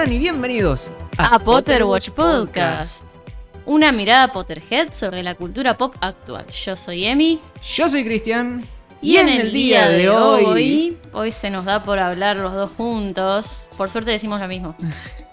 [0.00, 0.12] están?
[0.12, 3.04] Y bienvenidos a, Potter Watch Podcast.
[3.66, 6.46] Una mirada Potterhead sobre la cultura pop actual.
[6.48, 7.40] Yo soy Emi.
[7.62, 8.64] Yo soy Cristian.
[9.02, 13.66] Y, en, el día, de hoy, hoy se nos da por hablar los dos juntos.
[13.76, 14.74] Por suerte decimos lo mismo.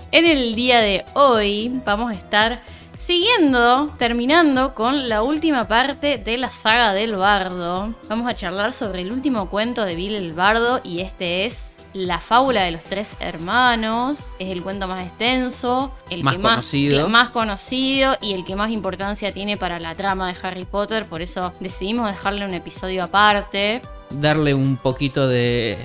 [0.10, 2.62] En el día de hoy vamos a estar
[2.98, 7.94] siguiendo, terminando con la última parte de la saga del bardo.
[8.08, 12.20] Vamos a charlar sobre el último cuento de Bill el bardo y este es la
[12.20, 14.32] fábula de los tres hermanos.
[14.40, 16.98] Es el cuento más extenso, el Más que conocido.
[16.98, 20.66] más, el más conocido y el que más importancia tiene para la trama de Harry
[20.66, 21.06] Potter.
[21.06, 23.82] Por eso decidimos dejarle un episodio aparte.
[24.10, 25.78] Darle un poquito de,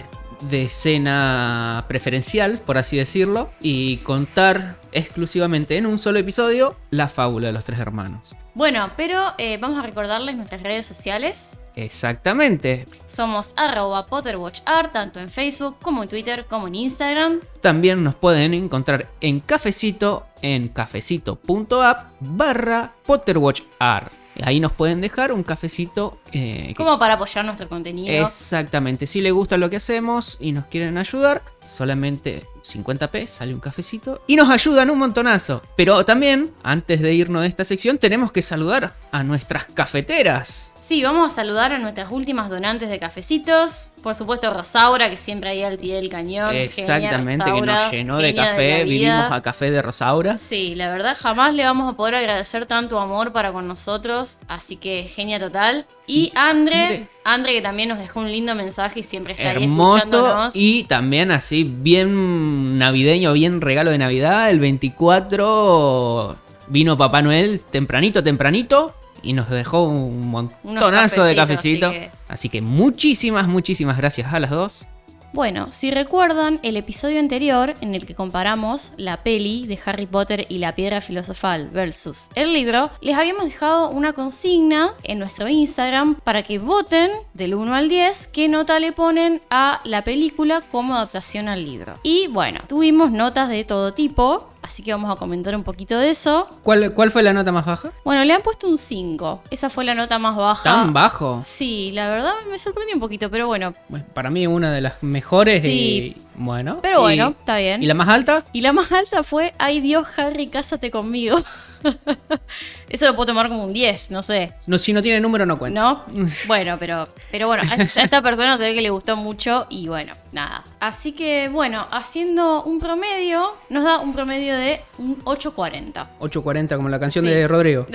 [0.43, 7.49] de escena preferencial, por así decirlo, y contar exclusivamente en un solo episodio la fábula
[7.49, 8.35] de los tres hermanos.
[8.55, 11.57] Bueno, pero eh, vamos a recordarles nuestras redes sociales.
[11.77, 12.87] Exactamente.
[13.07, 17.41] Somos arroba PotterWatchArt, tanto en Facebook como en Twitter como en Instagram.
[17.61, 24.13] También nos pueden encontrar en Cafecito, en cafecito.app barra PotterWatchArt.
[24.43, 26.19] Ahí nos pueden dejar un cafecito.
[26.33, 28.25] eh, Como para apoyar nuestro contenido.
[28.25, 29.07] Exactamente.
[29.07, 34.23] Si les gusta lo que hacemos y nos quieren ayudar, solamente 50p sale un cafecito
[34.27, 35.63] y nos ayudan un montonazo.
[35.77, 40.71] Pero también, antes de irnos de esta sección, tenemos que saludar a nuestras cafeteras.
[40.83, 43.91] Sí, vamos a saludar a nuestras últimas donantes de cafecitos.
[44.03, 46.57] Por supuesto, Rosaura, que siempre ahí al pie del cañón.
[46.57, 48.83] Exactamente, Genia, que nos llenó de café.
[48.83, 50.37] Vivimos a café de Rosaura.
[50.39, 54.75] Sí, la verdad jamás le vamos a poder agradecer tanto amor para con nosotros, así
[54.75, 55.87] que genia total.
[56.09, 57.07] Y Andre.
[57.23, 60.57] Andre que también nos dejó un lindo mensaje y siempre está ahí Hermoso escuchándonos.
[60.57, 64.51] y también así bien navideño, bien regalo de Navidad.
[64.51, 66.37] El 24
[66.67, 71.87] vino Papá Noel tempranito, tempranito y nos dejó un montonazo de cafecito.
[71.89, 74.89] así que- Así que muchísimas, muchísimas gracias a las dos.
[75.35, 80.45] Bueno, si recuerdan el episodio anterior en el que comparamos la peli de Harry Potter
[80.51, 86.17] y la piedra filosofal versus el libro, les habíamos dejado una consigna en nuestro Instagram
[86.23, 90.97] para que voten del 1 al 10 qué nota le ponen a la película como
[90.97, 91.95] adaptación al libro.
[92.03, 96.11] Y bueno, tuvimos notas de todo tipo, así que vamos a comentar un poquito de
[96.11, 96.49] eso.
[96.63, 97.91] ¿Cuál, cuál fue la nota más baja?
[98.05, 99.43] Bueno, le han puesto un 5.
[99.51, 100.63] Esa fue la nota más baja.
[100.65, 101.41] ¿Tan bajo?
[101.45, 103.75] Sí, la verdad me sorprendió un poquito, pero bueno.
[103.89, 106.17] Bueno, para mí una de las mejores Sí.
[106.17, 106.81] y bueno.
[106.83, 107.83] Pero y- bueno, está bien.
[107.83, 108.45] ¿Y la más alta?
[108.53, 111.43] Y la más alta fue, ay Dios, Harry, cásate conmigo.
[112.89, 114.53] Eso lo puedo tomar como un 10, no sé.
[114.69, 115.81] No, si no tiene número no cuenta.
[115.81, 116.05] ¿No?
[116.47, 120.13] Bueno, pero, pero bueno, a esta persona se ve que le gustó mucho y bueno,
[120.31, 120.63] nada.
[120.79, 126.11] Así que bueno, haciendo un promedio, nos da un promedio de un 840.
[126.21, 127.31] 840 como la canción Sí.
[127.33, 127.87] de Rodrigo.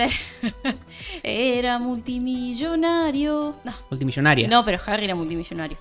[1.23, 3.55] Era multimillonario.
[3.63, 4.47] No, Multimillonaria.
[4.47, 5.77] no, pero Harry era multimillonario.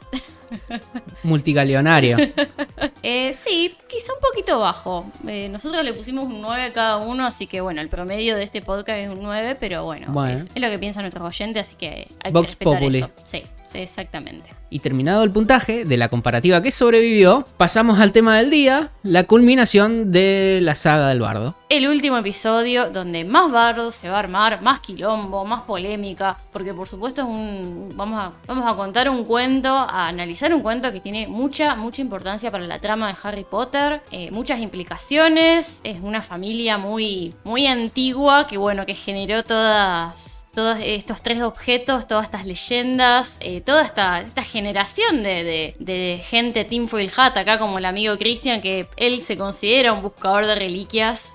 [1.22, 2.18] Multigaleonario.
[3.02, 5.06] Eh, sí, quizá un poquito bajo.
[5.28, 8.42] Eh, nosotros le pusimos un 9 a cada uno, así que bueno, el promedio de
[8.42, 10.34] este podcast es un 9, pero bueno, Bueno.
[10.36, 12.98] Es, es lo que piensan nuestros oyentes, así que hay Vox que respetar Populi.
[12.98, 13.10] eso.
[13.24, 14.50] Sí, sí, exactamente.
[14.68, 19.24] Y terminado el puntaje de la comparativa que sobrevivió, pasamos al tema del día, la
[19.24, 21.54] culminación de la saga del bardo.
[21.68, 26.74] El último episodio donde más bardo se va a armar, más quilombo, más polémica, porque
[26.74, 30.92] por supuesto es un vamos a vamos a contar un cuento, a analizar un cuento
[30.92, 35.98] que tiene mucha mucha importancia para la trama de Harry Potter, eh, muchas implicaciones, es
[36.02, 42.24] una familia muy muy antigua que bueno que generó todas todos estos tres objetos, todas
[42.24, 46.66] estas leyendas, eh, toda esta, esta generación de, de- de gente
[47.16, 51.32] Hat, acá como el amigo Christian, que él se considera un buscador de reliquias.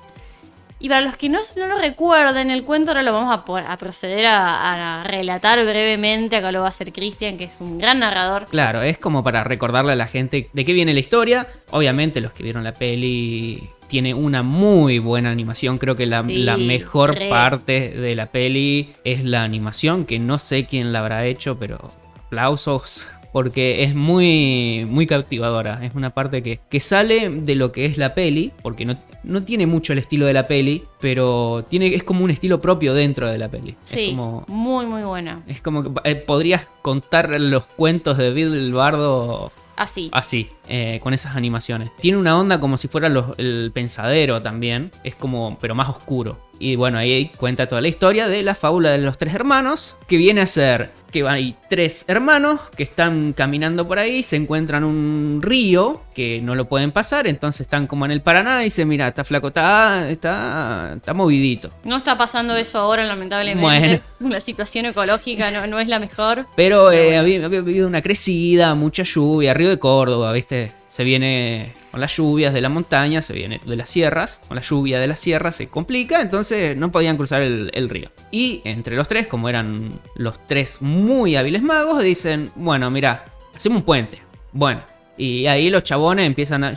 [0.80, 4.26] Y para los que no, no lo recuerden, el cuento ahora lo vamos a, proceder
[4.26, 8.48] a relatar brevemente, acá lo va a hacer Christian, que es un gran narrador.
[8.48, 11.48] Claro, es como para recordarle a la gente de qué viene la historia.
[11.70, 15.78] Obviamente los que vieron la peli tiene una muy buena animación.
[15.78, 17.30] Creo que la, Sí, la mejor re.
[17.30, 21.92] parte de la peli es la animación, que no sé quién la habrá hecho, pero
[22.26, 23.06] aplausos.
[23.34, 25.84] Porque es muy, muy cautivadora.
[25.86, 28.52] Es una parte que, que sale de lo que es la peli.
[28.62, 30.84] Porque no, no tiene mucho el estilo de la peli.
[31.00, 33.76] Pero tiene, es como un estilo propio dentro de la peli.
[33.84, 35.44] Sí, Es como, muy, muy buena.
[35.48, 40.10] es como que eh, podrías contar los cuentos de Bill Bardo Así.
[40.14, 41.90] así, eh, con esas animaciones.
[42.02, 46.38] Tiene una onda como si fuera los- el pensadero también, es como, pero más oscuro.
[46.62, 50.18] Y bueno, ahí cuenta toda la historia de la fábula de los tres hermanos, que
[50.18, 55.40] viene a ser que hay tres hermanos que están caminando por ahí, se encuentran un
[55.42, 59.08] río que no lo pueden pasar, entonces están como en el Paraná y dicen, mira,
[59.08, 61.72] está flaco, está, está, está movidito.
[61.84, 64.04] No está pasando eso ahora, lamentablemente.
[64.20, 66.46] La situación ecológica no, no es la mejor.
[66.56, 67.20] Pero Pero eh, bueno.
[67.22, 70.72] había, había habido una crecida, mucha lluvia, Río de Córdoba, ¿viste?
[70.92, 74.62] Se viene con las lluvias de la montaña, se viene de las sierras, con la
[74.62, 78.12] lluvia de las sierras se complica, entonces no podían cruzar el, río.
[78.30, 83.24] Y entre los tres, como eran los tres muy hábiles magos, dicen, bueno, mira,
[83.56, 84.22] hacemos un puente.
[84.52, 84.82] Bueno,
[85.16, 86.76] y ahí los chabones empiezan a...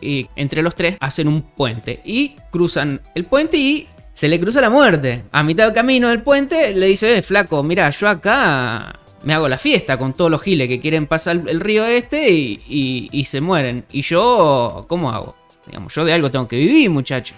[0.00, 2.00] Y entre los tres hacen un puente.
[2.04, 5.24] Y cruzan el puente y se le cruza la muerte.
[5.32, 9.48] A mitad del camino del puente le dice, eh, flaco, mira, yo acá me hago
[9.48, 13.84] la fiesta con todos los giles que quieren pasar el río este y, se mueren.
[13.92, 15.36] Y yo, ¿cómo hago?
[15.66, 17.36] Digamos, yo de algo tengo que vivir, muchachos.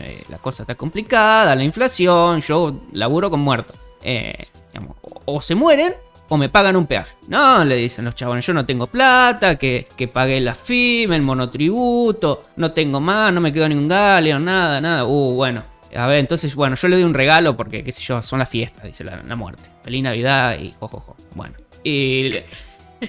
[0.00, 3.76] Eh, la cosa está complicada, la inflación, yo laburo con muertos.
[4.02, 5.94] Eh, digamos, o, se mueren
[6.28, 7.12] o me pagan un peaje.
[7.28, 11.22] No, le dicen los chabones, yo no tengo plata, que, que pagué la FIM, el
[11.22, 15.04] monotributo, no tengo más, no me quedó ningún galeo, nada, nada.
[15.04, 15.79] Uh, bueno.
[15.96, 18.48] A ver, entonces, bueno, yo le doy un regalo porque, qué sé yo, son las
[18.48, 19.64] fiestas, dice la, la muerte.
[19.82, 21.16] Feliz Navidad y jojojo.
[21.34, 21.54] Bueno.
[21.82, 22.44] Y le-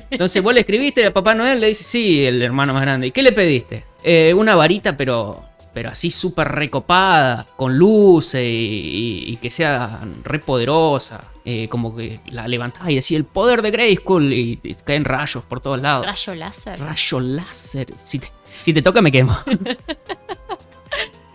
[0.09, 3.07] entonces vos le escribiste a Papá Noel, le dice, sí, el hermano más grande.
[3.07, 3.83] ¿Y qué le pediste?
[4.03, 5.43] "Eh, una varita, pero,
[5.73, 11.21] pero así súper recopada, con luces y, y- y que sea re poderosa.
[11.43, 15.43] Eh, como que la levantás y decía el poder de Grayskull y, y caen rayos
[15.43, 16.05] por todos lados.
[16.05, 16.79] Rayo láser.
[16.79, 17.87] Rayo láser.
[18.05, 18.31] Si te,
[18.61, 19.35] si te toca, me quemo.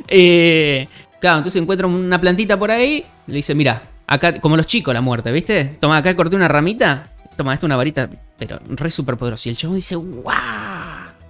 [0.08, 0.87] Eh,
[1.20, 3.04] claro, entonces encuentra una plantita por ahí.
[3.26, 5.76] Le dice: Mira, acá, como los chicos, la muerte, ¿viste?
[5.80, 7.08] Toma, acá corté una ramita.
[7.36, 8.08] Toma, esto una varita,
[8.38, 9.48] pero re super poderosa.
[9.48, 10.32] Y el chavo dice: ¡Wow!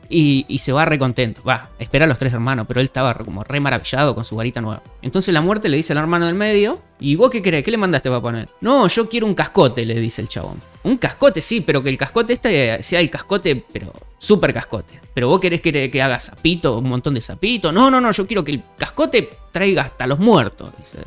[0.09, 1.43] Y, y se va re contento.
[1.43, 4.61] Va, espera a los tres hermanos, pero él estaba como re maravillado con su varita
[4.61, 4.83] nueva.
[5.03, 7.65] Entonces la muerte le dice al hermano del medio: ¿Y vos qué querés?
[7.65, 8.49] ¿Qué le mandaste para poner?
[8.61, 10.61] No, yo quiero un cascote, le dice el chabón.
[10.87, 15.01] Un cascote, sí, pero que el cascote este sea el cascote, pero super cascote.
[15.13, 17.73] Pero vos querés que, que haga sapito, un montón de sapito.
[17.73, 20.73] No, no, no, yo quiero que el cascote traiga hasta los muertos.
[20.79, 20.99] Dice,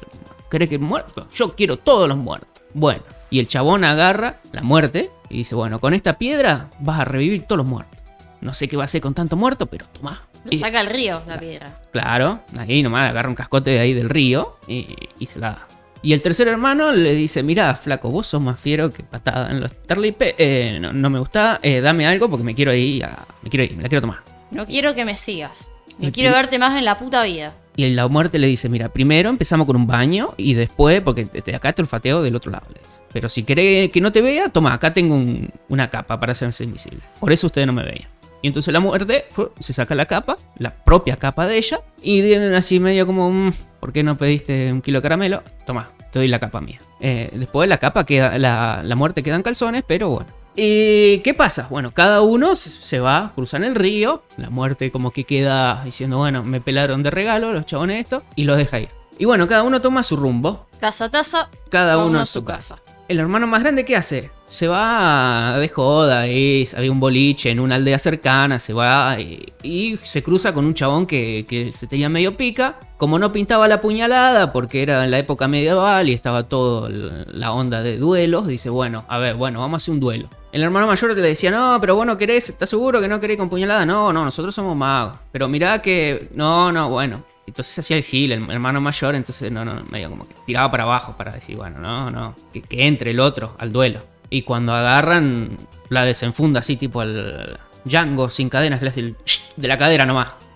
[0.51, 1.27] ¿querés que muertos?
[1.33, 2.61] Yo quiero todos los muertos.
[2.73, 7.05] Bueno, y el chabón agarra la muerte y dice, bueno, con esta piedra vas a
[7.05, 8.01] revivir todos los muertos.
[8.41, 10.23] No sé qué va a hacer con tanto muerto, pero tomá.
[10.43, 11.79] Lo saca al río la piedra.
[11.93, 14.87] Claro, ahí nomás agarra un cascote de ahí del río y,
[15.19, 15.78] y se la da.
[16.01, 19.59] Y el tercer hermano le dice, mira, flaco, vos sos más fiero que patada en
[19.59, 23.27] los terlipe, eh, no, no me gusta, eh, dame algo porque me quiero ir, a-
[23.41, 24.19] me quiero ir, me la quiero tomar.
[24.51, 25.69] No quiero que me sigas.
[25.97, 27.53] No Y quiero verte más en la puta vida.
[27.75, 31.55] Y la muerte le dice, mira, primero empezamos con un baño y después, porque de
[31.55, 32.65] acá te olfateo del otro lado.
[33.11, 36.63] Pero si querés que no te vea, toma, acá tengo un- una capa para hacerse
[36.63, 36.99] invisible.
[37.19, 38.07] Por eso ustedes no me veían.
[38.41, 39.25] Y entonces la muerte
[39.59, 43.53] se saca la capa, la propia capa de ella, y vienen así medio como, "Mm,
[43.79, 45.43] ¿por qué no pediste un kilo de caramelo?
[45.65, 46.79] Toma, te doy la capa mía.
[46.99, 50.27] Eh, después la capa queda, la, la muerte queda en calzones, pero bueno.
[50.55, 51.67] ¿Y qué pasa?
[51.69, 56.43] Bueno, cada uno se- va, cruzan el río, la muerte como que queda diciendo, bueno,
[56.43, 58.89] me pelaron de regalo los chabones estos, y los deja ir.
[59.17, 61.49] Y bueno, cada uno toma su rumbo, Casa taza.
[61.69, 62.77] cada uno a su casa.
[63.07, 64.31] El hermano más grande, ¿qué hace?
[64.47, 69.53] Se va de joda, y había un boliche en una aldea cercana, se va y,
[69.63, 72.75] y se cruza con un chabón que, que se tenía medio pica.
[72.99, 77.53] Como no pintaba la puñalada, porque era en la época medieval y estaba todo la
[77.53, 80.29] onda de duelos, dice, bueno, a ver, bueno, vamos a hacer un duelo.
[80.51, 83.37] El hermano mayor le decía, no, pero vos no querés, ¿estás seguro que no querés
[83.37, 83.85] con puñalada?
[83.85, 85.17] No, no, nosotros somos magos.
[85.31, 87.23] Pero mirá que, no, no, bueno.
[87.47, 90.83] Entonces hacía el gil, el hermano mayor, entonces no, no, medio como que tiraba para
[90.83, 94.01] abajo para decir, bueno, no, no, que, que entre el otro al duelo.
[94.29, 95.57] Y cuando agarran,
[95.87, 99.15] la desenfunda así, tipo al Django sin cadenas, le hace el
[99.55, 100.48] de la cadera nomás.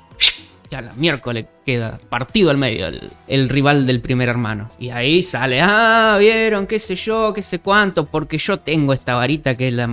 [0.73, 4.69] Ya la miércoles queda partido al medio el, el rival del primer hermano.
[4.79, 9.13] Y ahí sale, ah, vieron, qué sé yo, qué sé cuánto, porque yo tengo esta
[9.13, 9.87] varita que es la,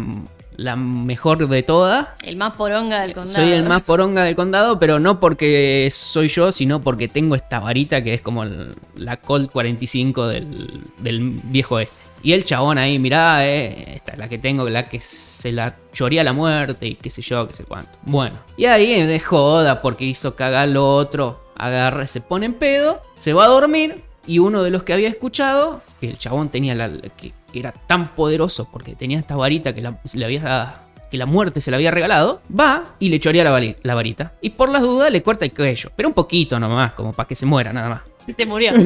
[0.56, 2.08] la mejor de todas.
[2.22, 3.36] El más poronga del condado.
[3.36, 7.60] Soy el más poronga del condado, pero no porque soy yo, sino porque tengo esta
[7.60, 11.92] varita que es como el- la Colt 45 del, del viejo este.
[12.22, 16.32] Y el chabón ahí, mirá, eh, la que tengo, la que se la choría la
[16.32, 17.98] muerte y qué sé yo, qué sé cuánto.
[18.02, 23.02] Bueno, y ahí de joda porque hizo cagar lo otro, agarra, se pone en pedo,
[23.16, 26.74] se va a dormir y uno de los que había escuchado, que el chabón tenía
[26.74, 31.60] la, que, era tan poderoso porque tenía esta varita que la, había que la muerte
[31.60, 34.34] se la había regalado, va y le chorea la, la varita.
[34.40, 35.90] Y por las dudas le corta el cuello.
[35.96, 38.02] Pero un poquito nomás, como para que se muera nada más.
[38.38, 38.72] Se murió.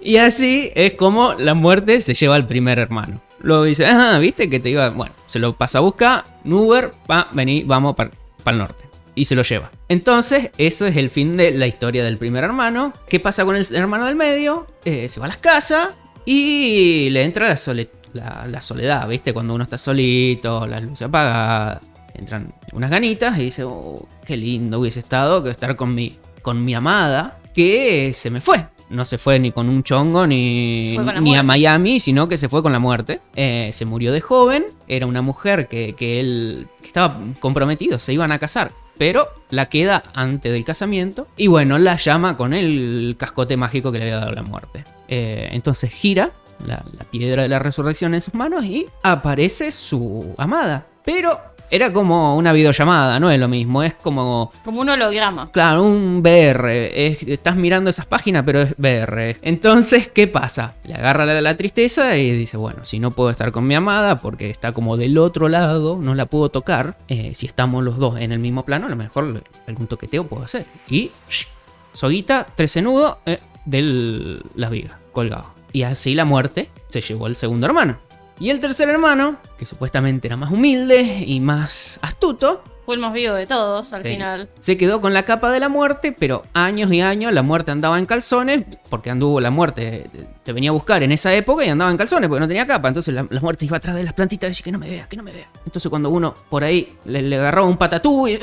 [0.00, 3.20] Y así es como la muerte se lleva al primer hermano.
[3.40, 4.90] Luego dice, ah, viste que te iba.
[4.90, 6.24] Bueno, se lo pasa a buscar.
[6.44, 8.10] Nuber, va, vení, vamos para
[8.46, 8.84] el norte.
[9.14, 9.70] Y se lo lleva.
[9.88, 12.92] Entonces, eso es el fin de la historia del primer hermano.
[13.08, 14.66] ¿Qué pasa con el hermano del medio?
[14.84, 15.88] Eh, se va a las casas
[16.24, 19.32] y le entra la, sole- la, la soledad, ¿viste?
[19.32, 21.80] Cuando uno está solito, las luces apagadas.
[22.14, 26.64] Entran unas ganitas y dice, oh, qué lindo hubiese estado que estar con mi, con
[26.64, 28.64] mi amada, que se me fue.
[28.88, 31.42] no se fue ni con un chongo ni, ni a.
[31.42, 33.20] Miami, sino que se fue con la muerte.
[33.34, 38.12] Eh, se murió de joven, era una mujer que, que él que estaba comprometido, se
[38.12, 38.70] iban a casar.
[38.96, 41.26] Pero la queda antes del casamiento.
[41.36, 44.84] Y bueno, la llama con el cascote mágico que le había dado la muerte.
[45.08, 46.34] Eh, entonces gira
[46.64, 50.86] la, la piedra de la resurrección en sus manos y aparece su amada.
[51.04, 53.82] Pero era como una videollamada, no es lo mismo.
[53.82, 55.50] Es como Como un holograma.
[55.52, 57.06] Claro, un VR.
[57.06, 59.36] es- estás mirando esas páginas, pero es VR.
[59.42, 60.74] Entonces, ¿qué pasa?
[60.84, 64.18] Le agarra la, la tristeza y dice, bueno, si no puedo estar con mi amada
[64.18, 66.98] porque está como del otro lado, no la puedo tocar.
[67.08, 70.44] eh, si estamos los dos en el mismo plano, a lo mejor algún toqueteo puedo
[70.44, 70.66] hacer.
[70.88, 71.46] Y sh,
[71.92, 75.54] soguita, trece nudos eh, de la viga, colgado.
[75.72, 77.98] Y así la muerte se llevó al segundo hermano.
[78.40, 83.12] Y el tercer hermano, que supuestamente era más humilde y más astuto, Fue el más
[83.12, 84.08] vivo de todos al Sí.
[84.08, 84.48] final.
[84.60, 87.98] se quedó con la capa de la muerte, pero años y años la muerte andaba
[87.98, 90.08] en calzones, porque anduvo la muerte,
[90.42, 92.88] te- venía a buscar en esa época y andaba en calzones porque no tenía capa.
[92.88, 95.06] Entonces la, la muerte iba atrás de las plantitas y decía que no me vea,
[95.06, 95.48] que no me vea.
[95.66, 98.38] Entonces cuando uno por ahí le, le agarraba un patatú y,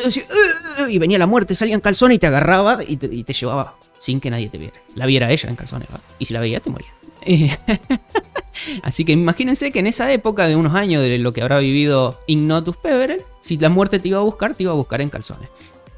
[0.90, 3.74] y venía la muerte, salía en calzones y te agarraba y te, y te llevaba
[4.00, 4.76] sin que nadie te viera.
[4.94, 6.00] La viera ella en calzones, ¿va?
[6.20, 6.90] y si la veía te moría.
[8.84, 12.20] Así que imagínense que en esa época de unos años de lo que habrá vivido
[12.28, 15.50] Ignotus Peverell, si la muerte te iba a buscar, te iba a buscar en calzones.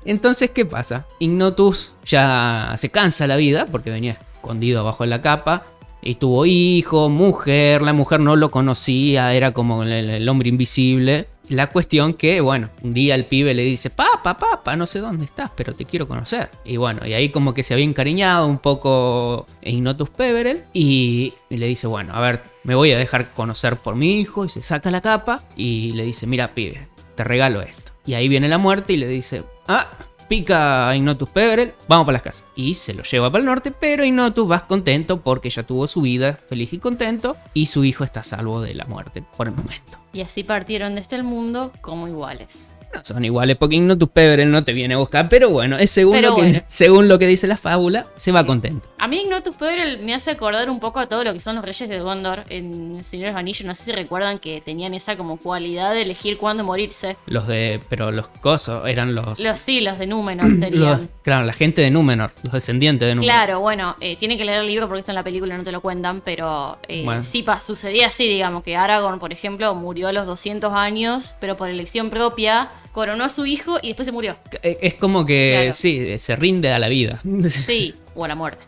[0.06, 1.06] Entonces, ¿qué pasa?
[1.20, 5.66] Ignotus ya se cansa la vida porque venía escondido abajo de la capa.
[6.02, 11.28] Y tuvo hijo, mujer, la mujer no lo conocía, era como el hombre invisible.
[11.50, 15.26] La cuestión que, bueno, un día el pibe le dice, papá, papá, no sé dónde
[15.26, 16.50] estás, pero te quiero conocer.
[16.66, 21.58] Y bueno, y ahí como que se había encariñado un poco Ignotus Peverell y, y
[21.58, 24.62] le dice, bueno, a ver, me voy a dejar conocer por mi hijo y se
[24.62, 27.94] saca la capa y le dice, mira, pibe, te regalo esto.
[28.06, 29.88] Y ahí viene la muerte y le dice, ah,
[30.28, 32.46] pica a Ignotus Peverell, vamos para las casas.
[32.56, 36.02] Y se lo lleva para el norte, pero Ignotus va contento porque ya tuvo su
[36.02, 39.98] vida feliz y contento y su hijo está salvo de la muerte por el momento.
[40.14, 42.77] Y así partieron de este mundo como iguales.
[42.94, 46.14] No son iguales porque Ignotus Peverell no te viene a buscar, pero bueno, es según,
[46.14, 46.62] Pero lo, que, bueno.
[46.68, 48.88] según lo que dice la fábula, se va contento.
[48.98, 51.66] A mí Ignotus Peverell me hace acordar un poco a todo lo que son los
[51.66, 53.66] Reyes de Gondor en El Señor de los Anillos.
[53.68, 57.18] No sé si recuerdan que tenían esa como cualidad de elegir cuándo morirse.
[57.28, 57.80] Los de.
[57.90, 59.40] Pero los cosos eran los.
[59.40, 61.10] Los sí, los de Númenor los- serían.
[61.24, 63.36] claro, la gente de Númenor, los descendientes de Númenor.
[63.36, 65.72] Claro, bueno, eh, tienen que leer el libro porque esto en la película no te
[65.72, 67.24] lo cuentan, pero eh, Bueno.
[67.24, 71.58] sí pa- sucedía así, digamos, que Aragorn, por ejemplo, murió a los 200 años, pero
[71.58, 74.38] por elección propia, coronó a su hijo y después se murió.
[74.64, 75.74] Eh, Es como que, Claro.
[75.74, 77.20] sí, se rinde a la vida.
[77.50, 78.64] Sí, o a la muerte.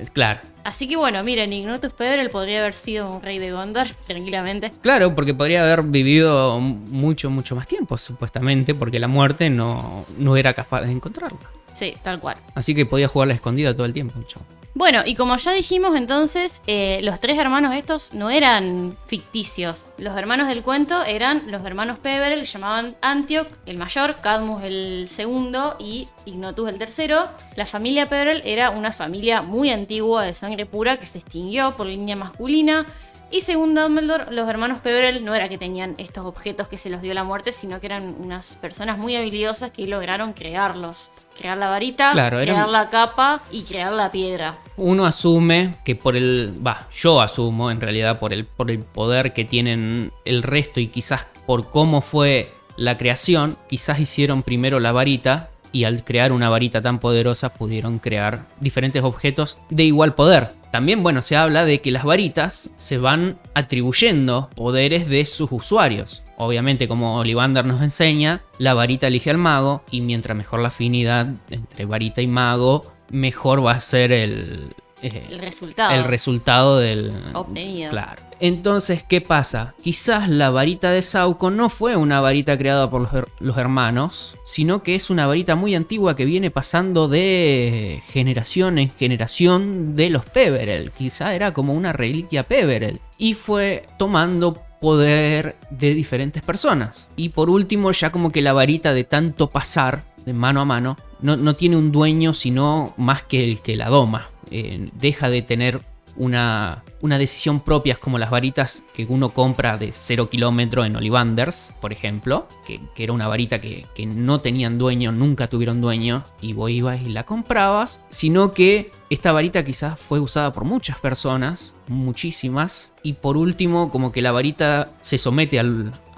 [0.00, 0.40] Es claro.
[0.64, 4.70] Así que bueno, miren, Ignotus Peverell podría haber sido un rey de Gondor, tranquilamente.
[4.80, 10.36] Claro, porque podría haber vivido mucho, mucho más tiempo, supuestamente, porque la muerte no, no
[10.36, 11.38] era capaz de encontrarla.
[11.74, 12.36] Sí, tal cual.
[12.54, 14.44] Así que podía jugar la escondida todo el tiempo, chavo.
[14.74, 19.86] Bueno, y como ya dijimos entonces, eh, los tres hermanos estos no eran ficticios.
[19.98, 25.08] Los hermanos del cuento eran los hermanos Peverell, que llamaban Antioch, el mayor, Cadmus el
[25.10, 27.28] segundo y Ignotus el tercero.
[27.54, 31.86] La familia Peverell era una familia muy antigua de sangre pura que se extinguió por
[31.86, 32.86] línea masculina.
[33.30, 37.02] Y según Dumbledore, los hermanos Peverell no era que tenían estos objetos que se los
[37.02, 41.10] dio la muerte, sino que eran unas personas muy habilidosas que lograron crearlos.
[41.38, 44.58] Crear la varita, Claro, crear la capa y crear la piedra.
[44.76, 46.54] Uno asume que por el.
[46.64, 50.88] Va, yo asumo en realidad por el, por el poder que tienen el resto y
[50.88, 56.48] quizás por cómo fue la creación, quizás hicieron primero la varita y al crear una
[56.50, 60.50] varita tan poderosa pudieron crear diferentes objetos de igual poder.
[60.70, 66.22] También, bueno, se habla de que las varitas se van atribuyendo poderes de sus usuarios.
[66.36, 71.28] Obviamente, como Olivander nos enseña, la varita elige al mago y mientras mejor la afinidad
[71.50, 74.68] entre varita y mago, mejor va a ser el,
[75.02, 75.94] eh, El resultado.
[75.94, 77.90] el resultado del Obtenido.
[77.90, 78.22] Claro.
[78.44, 79.72] Entonces, ¿qué pasa?
[79.84, 84.34] Quizás la varita de Sauco no fue una varita creada por los, her- los hermanos,
[84.44, 90.10] sino que es una varita muy antigua que viene pasando de generación en generación de
[90.10, 90.90] los Peverell.
[90.90, 92.98] Quizá era como una reliquia Peverell.
[93.16, 97.10] Y fue tomando poder de diferentes personas.
[97.14, 100.96] Y por último, ya como que la varita de tanto pasar de mano a mano,
[101.20, 104.30] no, no tiene un dueño sino más que el que la doma.
[104.50, 105.80] Eh, deja de tener
[106.16, 111.72] una, una decisión propia, como las varitas que uno compra de 0 kilómetro en Olivanders,
[111.80, 116.24] por ejemplo, que, que era una varita que, que no tenían dueño, nunca tuvieron dueño,
[116.40, 120.98] y vos ibas y la comprabas, sino que esta varita quizás fue usada por muchas
[120.98, 125.64] personas, muchísimas, y por último, como que la varita se somete a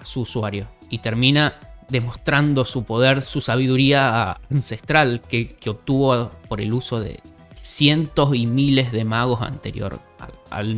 [0.04, 1.54] su usuario y termina
[1.88, 7.20] demostrando su poder, su sabiduría ancestral que, que obtuvo por el uso de,
[7.64, 10.00] cientos y miles de magos anterior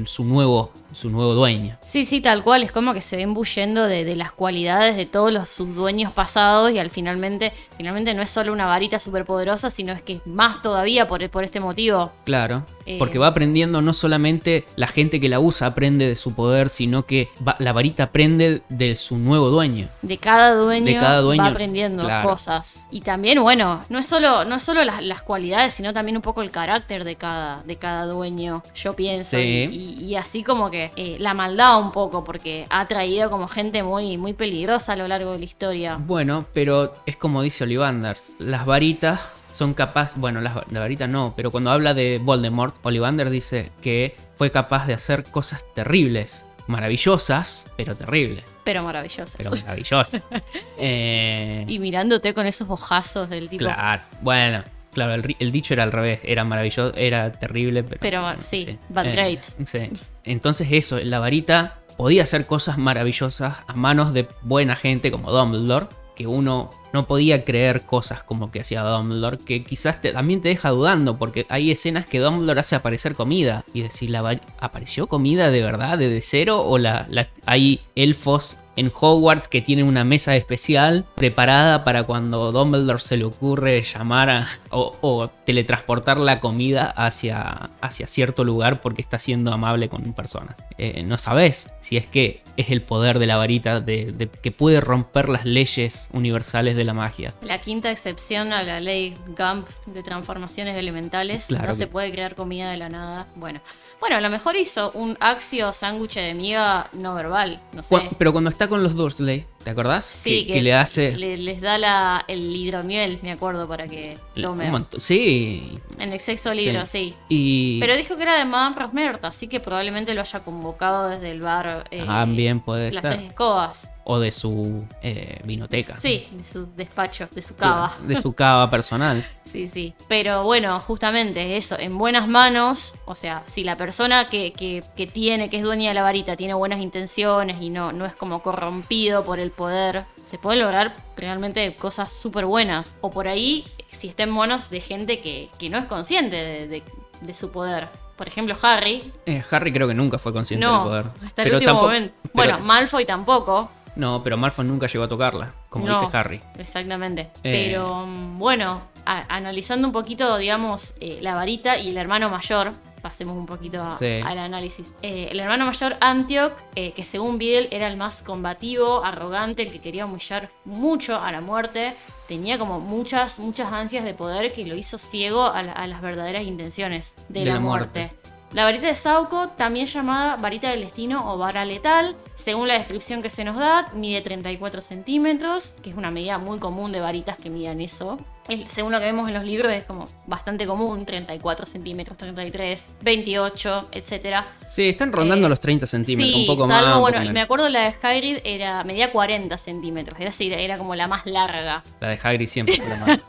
[0.07, 1.77] su, nuevo, su nuevo dueño.
[1.85, 2.63] Sí, sí, tal cual.
[2.63, 6.71] Es como que se ven bullendo de, de las cualidades de todos los subdueños pasados
[6.73, 10.63] y al finalmente, finalmente no es solo una varita superpoderosa, sino es que es más
[10.63, 12.13] todavía por, por este motivo.
[12.25, 12.65] Claro.
[12.87, 12.97] Eh.
[13.01, 17.05] Porque va aprendiendo no solamente la gente que la usa aprende de su poder, sino
[17.05, 19.89] que va- la varita aprende de su nuevo dueño.
[20.03, 22.29] De cada dueño, De cada dueño, va aprendiendo claro.
[22.29, 22.87] cosas.
[22.93, 26.23] Y también, bueno, no es solo, no es solo las, las cualidades, sino también un
[26.23, 29.37] poco el carácter de cada, de cada dueño, yo pienso.
[29.37, 29.66] Sí.
[29.66, 33.49] Y, y- y así como que eh, la maldad un poco, porque ha traído como
[33.49, 35.97] gente muy, muy peligrosa a lo largo de la historia.
[35.99, 39.21] Bueno, pero es como dice Ollivanders, las varitas
[39.53, 44.15] son capaces, bueno, las, la varita no, pero cuando habla de Voldemort, Ollivander dice que
[44.37, 49.35] fue capaz de hacer cosas terribles, maravillosas, pero terribles, Pero maravillosas.
[49.39, 50.21] pero maravillosas.
[50.79, 53.65] Eh, Y mirándote con esos ojazos del tipo.
[53.65, 54.63] claro, bueno,
[54.97, 58.01] claro, el, dicho era al revés, era maravilloso, era terrible, pero...
[58.01, 59.43] Pero, bueno, sí, but great.
[59.43, 59.91] sí.
[60.25, 65.89] Entonces eso, la varita podía hacer cosas maravillosas a manos de buena gente como Dumbledore,
[66.17, 70.49] que uno no podía creer cosas como que hacía Dumbledore, que quizás te- también te
[70.49, 75.51] deja dudando, porque hay escenas que Dumbledore hace aparecer comida, y decir, ¿la ¿apareció comida
[75.53, 76.63] de verdad, de, de cero?
[76.63, 77.07] ¿O la,
[77.45, 83.25] hay elfos en Hogwarts que tienen una mesa especial preparada para cuando Dumbledore se le
[83.25, 90.13] ocurre llamar o teletransportar la comida hacia, hacia cierto lugar porque está siendo amable con
[90.13, 90.57] personas.
[90.77, 94.51] Eh, no sabes si es que es el poder de la varita de, de- que
[94.53, 97.35] puede romper las leyes universales de la magia.
[97.43, 101.47] La quinta excepción a la ley Gump de transformaciones elementales.
[101.47, 103.27] Claro no que- se puede crear comida de la nada.
[103.37, 103.61] Bueno.
[103.99, 107.61] Bueno, a lo mejor hizo un axio sándwich de miga no verbal.
[107.73, 107.89] No sé.
[107.99, 110.05] Cu- Pero cuando está con los Dursley, ¿te acordás?
[110.05, 111.17] Sí, que, que le hace...
[111.17, 114.71] le- les da la, el hidromiel, me acuerdo, para que un tomen.
[114.71, 115.79] montón- sí.
[115.99, 117.15] En el sexo libro, sí.
[117.31, 117.81] Y...
[117.81, 121.41] Pero dijo que era de Madame Rosmerta, así que probablemente lo haya convocado desde el
[121.41, 121.85] bar.
[121.91, 123.15] eh, También puede Las ser.
[123.17, 123.91] tres escobas.
[124.09, 125.99] O de su eh, vinoteca.
[125.99, 127.93] Sí, de su despacho, de su cava.
[128.07, 129.27] De su cava personal.
[129.47, 129.95] Sí, sí.
[130.09, 135.07] Pero bueno, justamente eso, en buenas manos, o sea, si la persona que, que- que
[135.07, 138.43] tiene, que es dueña de la varita, tiene buenas intenciones y no, no es como
[138.43, 142.97] corrompido por el poder, se puede lograr realmente cosas súper buenas.
[143.01, 146.69] O por ahí, si está en manos de gente que, que no es consciente de,
[146.69, 146.83] de-
[147.21, 147.89] de su poder.
[148.17, 149.13] Por ejemplo, Harry.
[149.27, 151.07] Eh, Harry creo que nunca fue consciente No, del poder.
[151.25, 152.15] hasta el Pero último tampoco- momento.
[152.23, 153.71] pero- Bueno, Malfoy tampoco.
[153.97, 156.41] No, pero Malfoy nunca llegó a tocarla, como No, dice Harry.
[156.59, 157.31] Exactamente.
[157.43, 157.69] Eh.
[157.71, 162.73] Pero mm, bueno, a- analizando un poquito, digamos, eh, la varita y el hermano mayor,
[163.01, 164.21] pasemos un poquito a- Sí.
[164.25, 164.93] al análisis.
[165.01, 169.81] Eh, el hermano mayor, Antioch, que según Biel era el más combativo, arrogante, el que
[169.81, 171.95] quería humillar mucho a la muerte,
[172.29, 176.03] tenía como muchas, muchas ansias de poder que lo hizo ciego a, la- a las
[176.03, 178.13] verdaderas intenciones de, la, muerte.
[178.57, 183.21] La varita de Sauco, también llamada varita del destino o vara letal, según la descripción
[183.21, 187.37] que se nos da, mide 34 centímetros, que es una medida muy común de varitas
[187.37, 188.17] que midan eso.
[188.65, 193.89] Según lo que vemos en los libros es como bastante común, 34 centímetros, 33, 28,
[193.93, 194.47] etcétera.
[194.71, 197.01] Sí, están rondando Eh, los 30 centímetros, Sí, un poco salvo, más.
[197.01, 201.09] bueno, me acuerdo la de Hagrid era, medía 40 centímetros, es decir, era como la
[201.09, 201.85] más larga.
[202.01, 203.19] La de Hagrid siempre fue la más.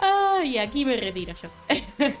[0.00, 1.48] Ay, aquí me retiro yo.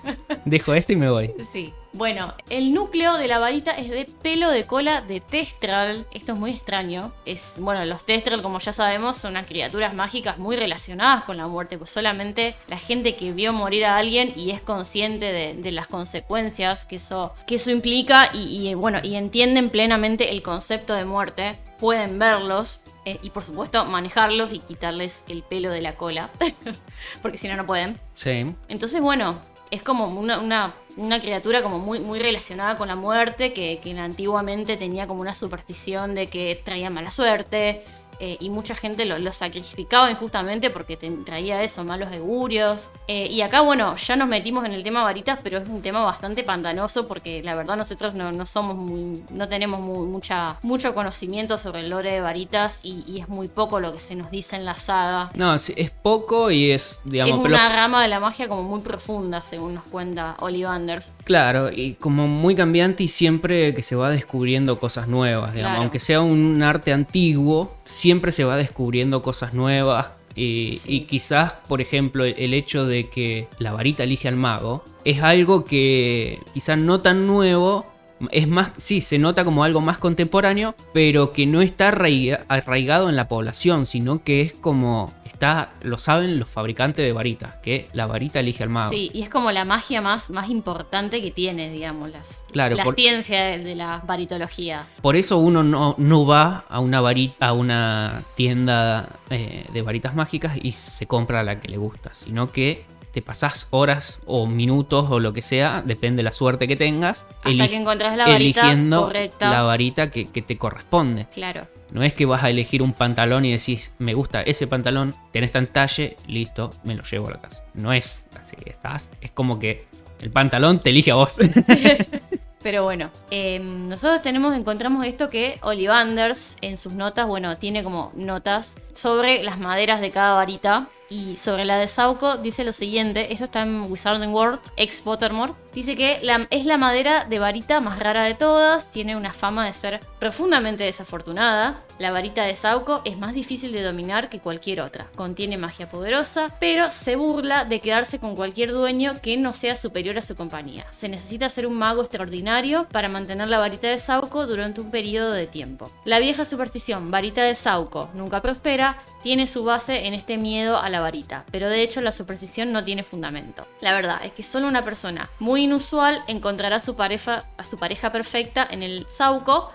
[0.48, 1.32] Dejo este y me voy.
[1.52, 1.72] Sí.
[1.94, 6.06] Bueno, el núcleo de la varita es de pelo de cola de Testral.
[6.12, 7.12] Esto es muy extraño.
[7.24, 11.46] Es, bueno, los Testral, como ya sabemos, son unas criaturas mágicas muy relacionadas con la
[11.46, 11.78] muerte.
[11.78, 15.86] Pues solamente la gente que vio morir a alguien y es consciente de, de las
[15.86, 21.04] consecuencias que eso, que eso implica y, y, bueno, y entienden plenamente el concepto de
[21.04, 21.56] muerte.
[21.80, 26.30] Pueden verlos eh, y por supuesto manejarlos y quitarles el pelo de la cola.
[27.22, 27.96] Porque si no, no pueden.
[28.14, 28.54] Sí.
[28.68, 29.38] Entonces, bueno,
[29.70, 35.06] es como una, una- criatura como muy, muy relacionada con la muerte, que antiguamente tenía
[35.06, 37.84] como una superstición de que traía mala suerte.
[38.20, 42.88] Eh, y mucha gente lo, lo sacrificaba injustamente porque te traía eso, malos augurios.
[43.06, 46.04] Eh, y acá, bueno, ya nos metimos en el tema varitas, pero es un tema
[46.04, 50.94] bastante pantanoso porque la verdad nosotros no, no somos muy, no tenemos muy- mucha, mucho
[50.94, 54.30] conocimiento sobre el lore de varitas y, y es muy poco lo que se nos
[54.30, 55.30] dice en la saga.
[55.34, 59.40] No, es poco y es, digamos, es una rama de la magia como muy profunda,
[59.42, 61.12] según nos cuenta Ollivanders.
[61.24, 65.82] Claro, y como muy cambiante y siempre que se va descubriendo cosas nuevas, digamos, Claro.
[65.82, 70.12] aunque sea un arte antiguo, siempre se va descubriendo cosas nuevas.
[70.34, 70.94] Y, Sí.
[70.96, 75.20] y quizás, por ejemplo, el, el hecho de que la varita elige al mago es
[75.22, 77.86] algo que quizás no tan nuevo,
[78.30, 83.08] Es más, sí, se nota como algo más contemporáneo, pero que no está arraiga- arraigado
[83.08, 87.88] en la población, sino que es como está, lo saben los fabricantes de varitas, que
[87.92, 88.92] la varita elige al mago.
[88.92, 92.82] Sí, y es como la magia más, más importante que tiene, digamos, las, Claro, la
[92.82, 94.86] por- ciencia de, de la varitología.
[95.00, 100.16] Por eso uno no, no va a una varita, a una tienda eh, de varitas
[100.16, 105.06] mágicas y se compra la que le gusta, sino que te pasás horas o minutos
[105.10, 108.60] o lo que sea, depende de la suerte que tengas, Hasta que encontrás la varita
[108.60, 109.50] eligiendo correcta.
[109.50, 111.26] la varita que, que te corresponde.
[111.32, 111.66] Claro.
[111.90, 115.52] No es que vas a elegir un pantalón y decís, me gusta ese pantalón, tenés
[115.52, 117.64] tan talle, listo, me lo llevo a la casa.
[117.74, 119.86] No es así, estás, es como que
[120.20, 121.38] el pantalón te elige a vos.
[122.62, 128.12] Pero bueno, eh, nosotros tenemos, encontramos esto que Ollivanders en sus notas, bueno, tiene como
[128.14, 130.88] notas sobre las maderas de cada varita.
[131.10, 135.54] Y sobre la de Sauco dice lo siguiente, esto está en Wizarding World, ex Pottermore.
[135.72, 139.72] Dice que es la madera de varita más rara de todas, tiene una fama de
[139.72, 141.84] ser profundamente desafortunada.
[141.98, 145.08] La varita de Sauco es más difícil de dominar que cualquier otra.
[145.14, 150.18] Contiene magia poderosa, pero se burla de quedarse con cualquier dueño que no sea superior
[150.18, 150.86] a su compañía.
[150.90, 155.32] Se necesita ser un mago extraordinario para mantener la varita de Sauco durante un periodo
[155.32, 155.90] de tiempo.
[156.04, 160.88] La vieja superstición varita de Sauco nunca prospera tiene su base en este miedo a
[160.88, 163.66] la varita, pero de hecho la superstición no tiene fundamento.
[163.80, 167.78] La verdad es que solo una persona muy inusual encontrará a su pareja, a su
[167.78, 169.70] pareja perfecta en el Sauco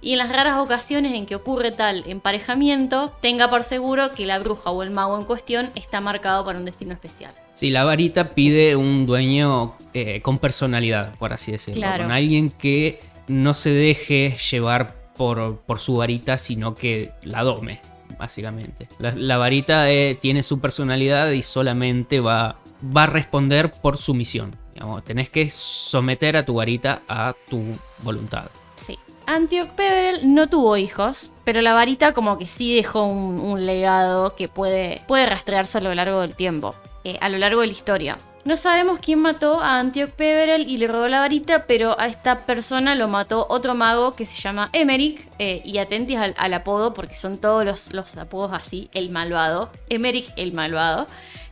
[0.00, 4.38] y en las raras ocasiones en que ocurre tal emparejamiento, tenga por seguro que la
[4.38, 7.32] bruja o el mago en cuestión está marcado para un destino especial.
[7.54, 11.80] Si la varita pide un dueño eh, con personalidad, por así decirlo.
[11.80, 12.04] Claro.
[12.04, 17.80] Con alguien que no se deje llevar por, por su varita, sino que la dome,
[18.18, 18.88] básicamente.
[18.98, 22.58] La, varita eh, tiene su personalidad y solamente va,
[22.96, 24.56] va a responder por su misión.
[25.04, 27.62] Tenés que someter a tu varita a tu
[28.02, 28.48] voluntad.
[28.76, 28.98] Sí.
[29.26, 34.36] Antioch Peverell no tuvo hijos, pero la varita como que sí dejó un, un legado
[34.36, 37.72] que puede, puede rastrearse a lo largo del tiempo, eh, a lo largo de la
[37.72, 38.18] historia.
[38.44, 42.46] No sabemos quién mató a Antioch Peverell y le robó la varita, pero a esta
[42.46, 45.28] persona lo mató otro mago que se llama Emeric.
[45.38, 49.70] eh, y atentis al, al apodo, porque son todos los, los apodos así, el malvado.
[49.90, 51.06] Emeric el malvado.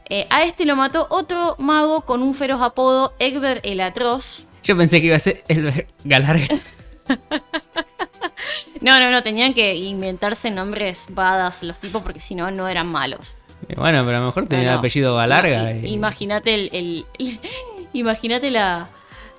[0.09, 4.47] Eh, a este lo mató otro mago con un feroz apodo, Egbert el atroz.
[4.63, 6.47] Yo pensé que iba a ser el Galarga.
[8.81, 12.87] No, no, no, tenían que inventarse nombres badas los tipos porque si no, no eran
[12.87, 13.37] malos.
[13.77, 14.79] Bueno, pero a lo mejor tenía No, el no.
[14.81, 15.73] apellido Galarga.
[15.73, 17.07] Ima- y- Imagínate el, el-
[17.93, 18.89] imagínate la,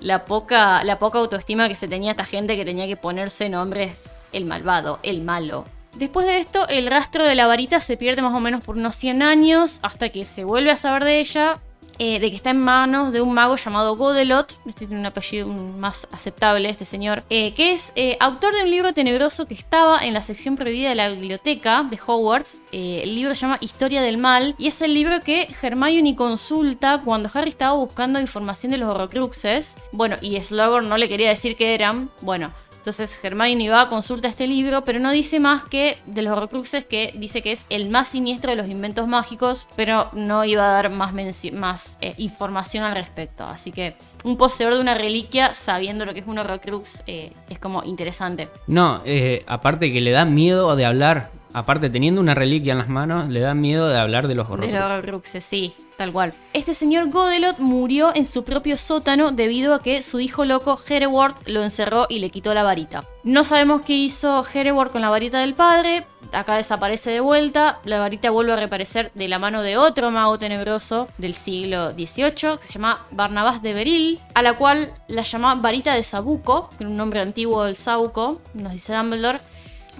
[0.00, 4.16] la poca la poca autoestima que se tenía esta gente que tenía que ponerse nombres
[4.32, 5.64] el malvado, el malo.
[5.94, 8.94] Después de esto, el rastro de la varita se pierde más o menos por unos
[8.96, 11.58] 100 años hasta que se vuelve a saber de ella,
[11.98, 15.46] eh, de que está en manos de un mago llamado Godelot, este tiene un apellido
[15.48, 20.04] más aceptable, este señor, eh, que es eh, autor de un libro tenebroso que estaba
[20.04, 22.58] en la sección prohibida de la biblioteca de Hogwarts.
[22.72, 27.30] El libro se llama Historia del Mal y es el libro que Hermione consulta cuando
[27.34, 29.76] Harry estaba buscando información de los Horrocruxes.
[29.92, 32.10] Bueno, y Slughorn no le quería decir qué eran.
[32.20, 32.52] Bueno,
[32.88, 37.12] entonces Hermione va consulta este libro, pero no dice más que de los Horrocruxes que
[37.18, 40.90] dice que es el más siniestro de los inventos mágicos, pero no iba a dar
[40.90, 41.12] más,
[41.52, 43.44] más eh, información al respecto.
[43.44, 47.58] Así que un poseedor de una reliquia sabiendo lo que es un Horrocrux eh, es
[47.58, 48.48] como interesante.
[48.66, 51.30] No, eh, aparte que le da miedo de hablar.
[51.52, 54.52] Aparte, teniendo una reliquia en las manos, le da miedo de hablar de los De
[54.54, 54.74] horrores.
[54.74, 56.32] los Horrocruxes, sí, tal cual.
[56.52, 61.34] Este señor Godelot murió en su propio sótano debido a que su hijo loco Hereward
[61.46, 63.04] lo encerró y le quitó la varita.
[63.24, 66.06] No sabemos qué hizo Hereward con la varita del padre.
[66.32, 67.80] Acá desaparece de vuelta.
[67.84, 72.58] La varita vuelve a reaparecer de la mano de otro mago tenebroso del siglo XVIII
[72.58, 76.96] que se llama Barnabás de Beril, a la cual la llama varita de Sabuco, un
[76.96, 79.40] nombre antiguo del Sauco, nos dice Dumbledore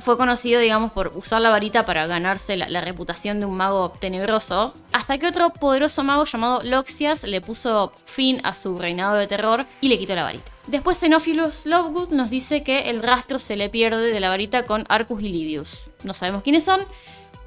[0.00, 3.90] fue conocido, digamos, por usar la varita para ganarse la, la reputación de un mago
[4.00, 9.26] tenebroso, hasta que otro poderoso mago llamado Loxias le puso fin a su reinado de
[9.26, 10.50] terror y le quitó la varita.
[10.66, 14.84] Después Xenophilus Lovegood nos dice que el rastro se le pierde de la varita con
[14.88, 15.84] Arcus y Livius.
[16.04, 16.80] No sabemos quiénes son.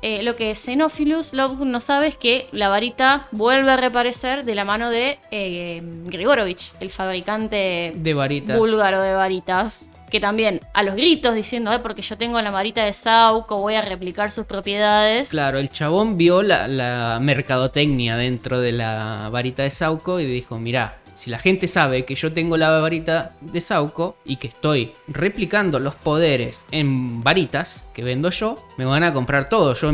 [0.04, 4.56] Eh, lo que Xenophilus Lovegood no sabe es que la varita vuelve a reaparecer de
[4.56, 8.58] la mano de eh, Grigorovich, el fabricante De varitas.
[8.58, 9.86] búlgaro de varitas.
[10.12, 13.76] Que también a los gritos diciendo, "Ay, porque yo tengo la varita de Sauco, voy
[13.76, 15.30] a replicar sus propiedades.
[15.30, 20.60] Claro, el chabón vio la, la mercadotecnia dentro de la varita de Sauco y dijo,
[20.60, 24.94] mirá, si la gente sabe que yo tengo la varita de Sauco y que estoy
[25.08, 29.76] replicando los poderes en varitas que vendo yo, me van a comprar todo.
[29.76, 29.92] Yo,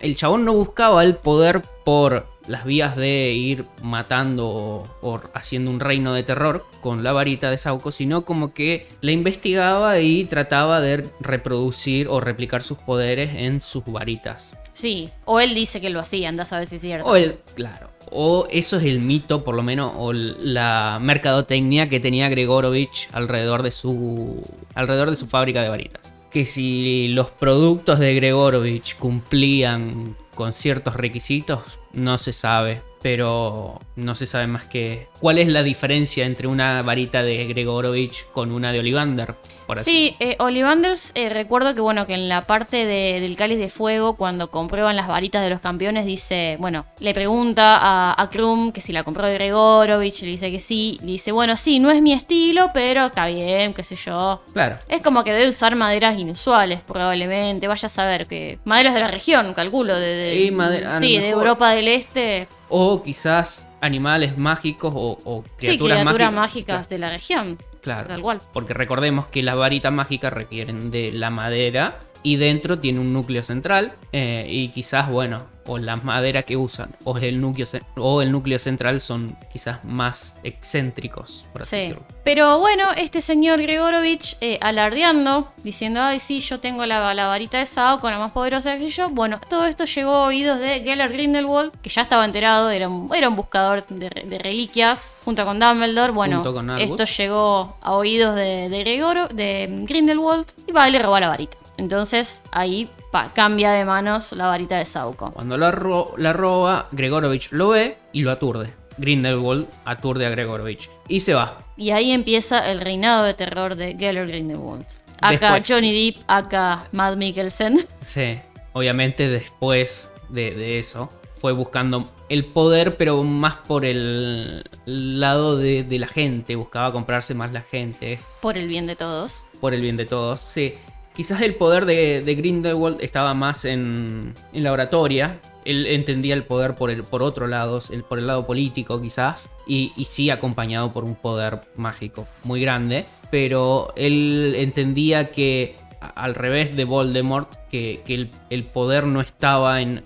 [0.00, 5.70] el chabón no buscaba el poder por las vías de ir matando o, o haciendo
[5.70, 10.24] un reino de terror con la varita de Sauco, sino como que la investigaba y
[10.24, 14.56] trataba de reproducir o replicar sus poderes en sus varitas.
[14.80, 17.06] Sí, o él dice que lo hacía, andás a ver si es cierto.
[17.06, 17.90] O él, claro.
[18.10, 23.62] O eso es el mito, por lo menos, o la mercadotecnia que tenía Gregorovich alrededor
[23.62, 24.42] de su,
[24.74, 26.14] alrededor de su fábrica de varitas.
[26.30, 31.60] Que si los productos de Gregorovich cumplían con ciertos requisitos,
[31.92, 36.82] no se sabe pero no se sabe más que cuál es la diferencia entre una
[36.82, 39.34] varita de Gregorovich con una de Olivander.
[39.82, 44.16] sí, eh, Olivanders, eh, recuerdo que bueno, que en la parte del cáliz de fuego,
[44.16, 48.80] cuando comprueban las varitas de los campeones, dice, bueno, le pregunta a, a Krum que
[48.80, 52.00] si la compró de Gregorovich, le dice que sí, le dice, bueno, sí, no es
[52.02, 54.42] mi estilo, pero está bien, qué sé yo.
[54.52, 54.78] Claro.
[54.88, 59.08] Es como que debe usar maderas inusuales, probablemente, vaya a saber que maderas de la
[59.08, 65.44] región, calculo, de, de, madera, sí, de Europa del Este o quizás animales mágicos o,
[65.56, 67.58] criaturas, sí, criaturas mágicas, de la región.
[67.80, 68.08] Claro.
[68.08, 68.40] Tal cual.
[68.52, 73.42] Porque recordemos que las varitas mágicas requieren de la madera y dentro tiene un núcleo
[73.42, 78.32] central eh, y quizás, bueno, o la madera que usan o el núcleo, o el
[78.32, 82.02] núcleo central son quizás más excéntricos, por así decirlo.
[82.24, 87.66] Pero bueno, este señor Gregorovich eh, alardeando, diciendo, ay sí, yo tengo la, varita de
[87.66, 89.10] Sao con la más poderosa que yo.
[89.10, 93.10] Bueno, todo esto llegó a oídos de Gellert Grindelwald, que ya estaba enterado, era un,
[93.14, 96.12] era un buscador de, reliquias junto con Dumbledore.
[96.12, 96.42] Bueno,
[96.78, 101.59] esto llegó a oídos de, de, de Grindelwald y va y le roba la varita.
[101.80, 102.90] Entonces ahí
[103.34, 105.32] cambia de manos la varita de Sauco.
[105.32, 108.74] Cuando la, roba, Gregorovich lo ve y lo aturde.
[108.98, 111.58] Grindelwald aturde a Gregorovich y se va.
[111.78, 114.84] Y ahí empieza el reinado de terror de Geller Grindelwald.
[115.22, 117.86] Acá Johnny Depp, acá Matt Mikkelsen.
[118.02, 118.38] Sí,
[118.74, 125.98] obviamente después de, eso fue buscando el poder, pero más por el lado de, de,
[125.98, 126.56] la gente.
[126.56, 128.20] Buscaba comprarse más la gente.
[128.42, 129.46] Por el bien de todos.
[129.62, 130.74] Por el bien de todos, sí.
[131.14, 135.40] Quizás el poder de, Grindelwald estaba más en, la oratoria.
[135.64, 139.50] Él entendía el poder por, el, por otro lado, el, por el lado político quizás,
[139.66, 143.06] y, y sí acompañado por un poder mágico muy grande.
[143.30, 148.02] Pero él entendía que al revés de Voldemort, que,
[148.48, 150.02] el, poder no estaba en,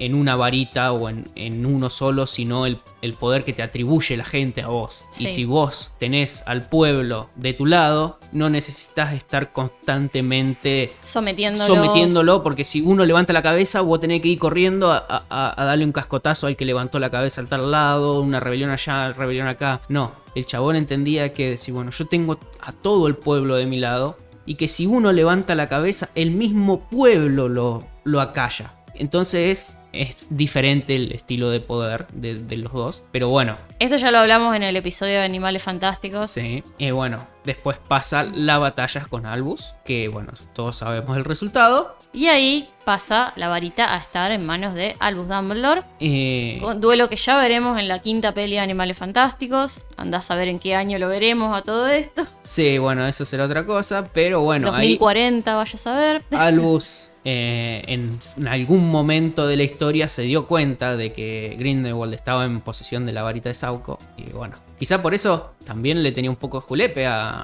[0.00, 2.80] una varita o en, uno solo, sino el,
[3.18, 5.04] poder que te atribuye la gente a vos.
[5.18, 12.64] Y si vos tenés al pueblo de tu lado, no necesitas estar constantemente sometiéndolo, porque
[12.64, 16.56] si uno levanta la cabeza, vos tenés que ir corriendo a, darle un cascotazo al
[16.56, 19.80] que levantó la cabeza al tal lado, una rebelión allá, rebelión acá.
[19.88, 23.78] No, el chabón entendía que si, bueno, yo tengo a todo el pueblo de mi
[23.78, 24.16] lado,
[24.48, 28.72] y que si uno levanta la cabeza, el mismo pueblo lo, lo acalla.
[28.94, 33.04] Entonces es diferente el estilo de poder de, los dos.
[33.12, 33.58] Pero bueno.
[33.78, 36.30] Esto ya lo hablamos en el episodio de Animales Fantásticos.
[36.30, 36.64] Sí.
[36.78, 39.74] Y bueno, después pasa la batalla con Albus.
[39.84, 41.96] Que bueno, todos sabemos el resultado.
[42.12, 45.82] Y ahí pasa la varita a estar en manos de Albus Dumbledore.
[45.98, 46.60] Eh...
[46.76, 49.80] duelo que ya veremos en la quinta peli de Animales Fantásticos.
[49.96, 52.26] Andás a ver en qué año lo veremos a todo esto.
[52.42, 54.06] Sí, bueno, eso será otra cosa.
[54.12, 56.22] Pero bueno, 2040, vaya a saber.
[56.32, 62.44] Albus eh, en algún momento de la historia se dio cuenta de que Grindelwald estaba
[62.44, 63.98] en posesión de la varita de Sauco.
[64.16, 67.37] Y bueno, quizá por eso también le tenía un poco de julepe a,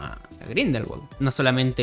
[0.48, 1.02] Grindelwald.
[1.18, 1.82] No solamente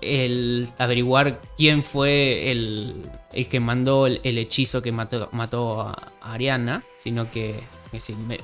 [0.00, 3.10] el, averiguar quién fue el,
[3.50, 7.60] que mandó el, hechizo que mató, mató a, Ariana, sino que,